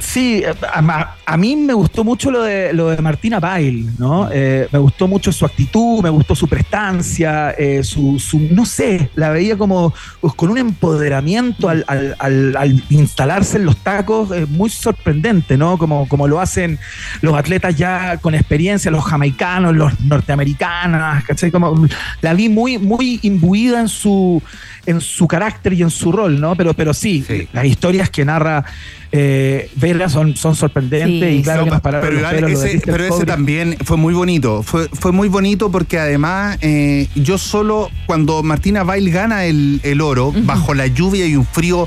[0.00, 4.28] Sí, a, a- a mí me gustó mucho lo de, lo de Martina Bail, ¿no?
[4.32, 9.10] Eh, me gustó mucho su actitud, me gustó su prestancia, eh, su, su- no sé,
[9.16, 14.30] la veía como pues, con un empoderamiento al, al- al- al instalarse en los tacos
[14.30, 15.78] eh, muy sorprendente, ¿no?
[15.78, 16.78] Como, como lo hacen
[17.22, 21.50] los atletas ya con experiencia, los jamaicanos, los norteamericanos, ¿cachai?
[21.50, 21.86] Como
[22.20, 24.40] la vi muy, muy imbuida en su,
[24.86, 26.54] en su carácter y en su rol, ¿no?
[26.54, 27.48] Pero, pero sí, Sí.
[27.52, 28.64] las historias que narra
[29.12, 32.64] eh, Vera son, son sorprendentes Sí, y claro No, que nos pararon pero los pelos
[32.64, 34.62] ese, pero también fue muy bonito.
[34.62, 40.00] Fue, fue muy bonito porque además eh, yo solo, cuando Martina Bail gana el, el
[40.00, 41.86] oro, bajo la lluvia y un frío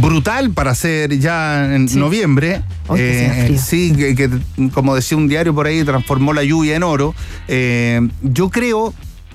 [0.00, 1.98] brutal para ser ya en Sí.
[1.98, 2.62] noviembre.
[2.94, 3.58] Que frío.
[3.58, 4.30] sí, que, que,
[4.72, 7.14] como decía un diario por ahí, transformó la lluvia en oro.
[7.48, 8.92] Eh, yo creo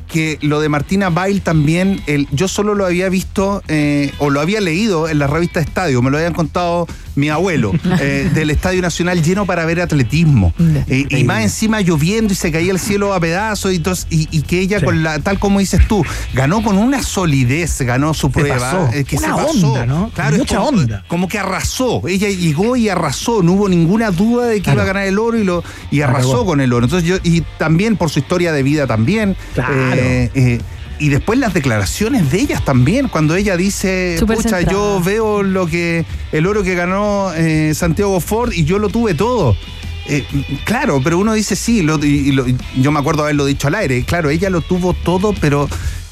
[0.07, 4.39] que lo de Martina Bail también, el, yo solo lo había visto eh, o lo
[4.39, 8.81] había leído en la revista Estadio, me lo habían contado mi abuelo, eh, del Estadio
[8.81, 10.53] Nacional lleno para ver atletismo.
[10.87, 14.27] Eh, y más encima lloviendo y se caía el cielo a pedazos y, tos- y,
[14.31, 14.85] y que ella, Sí.
[14.85, 16.03] con la, tal como dices tú,
[16.33, 18.57] ganó con una solidez, ganó su Se prueba.
[18.59, 18.89] pasó.
[18.93, 19.67] eh, que Una se pasó.
[19.71, 20.09] onda, ¿no?
[20.13, 21.03] Claro, es Mucha como, onda.
[21.07, 22.07] como que arrasó.
[22.07, 24.77] Ella llegó y arrasó, no hubo ninguna duda de que Claro.
[24.77, 26.85] iba a ganar el oro y, lo, y arrasó con el oro.
[26.85, 29.35] Entonces yo, y también por su historia de vida también.
[29.53, 29.73] Claro.
[30.99, 34.71] Y después las declaraciones de ellas también, cuando ella dice, Súper pucha, centrada.
[34.71, 39.13] yo veo lo que el oro que ganó eh, Santiago Ford y yo lo tuve
[39.13, 39.55] todo.
[40.07, 40.23] Eh,
[40.65, 42.45] claro, pero uno dice sí, lo- y- y lo-
[42.79, 45.67] yo me acuerdo haberlo dicho al aire, claro, ella lo tuvo todo, pero...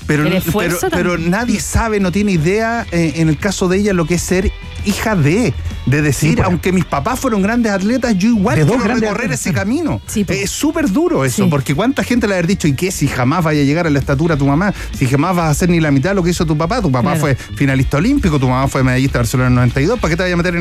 [0.08, 3.94] Pero, El pero, pero nadie sabe, no tiene idea eh, en el caso de ella
[3.94, 4.52] lo que es ser
[4.86, 5.54] hija de,
[5.86, 6.46] de decir, Sí, pues.
[6.46, 9.40] aunque mis papás fueron grandes atletas, yo igual De quiero recorrer atletas.
[9.40, 10.02] ese camino.
[10.08, 10.42] Sí, pues.
[10.44, 11.50] es súper duro eso, Sí.
[11.50, 14.00] porque cuánta gente le haber dicho, ¿y qué si jamás vaya a llegar a la
[14.00, 14.74] estatura tu mamá?
[14.98, 16.92] Si jamás vas a hacer ni la mitad de lo que hizo tu papá, tu
[16.92, 17.22] papá Claro.
[17.22, 20.24] fue finalista olímpico, tu mamá fue medallista de Barcelona en el 92, ¿para qué te
[20.24, 20.52] vaya a meter en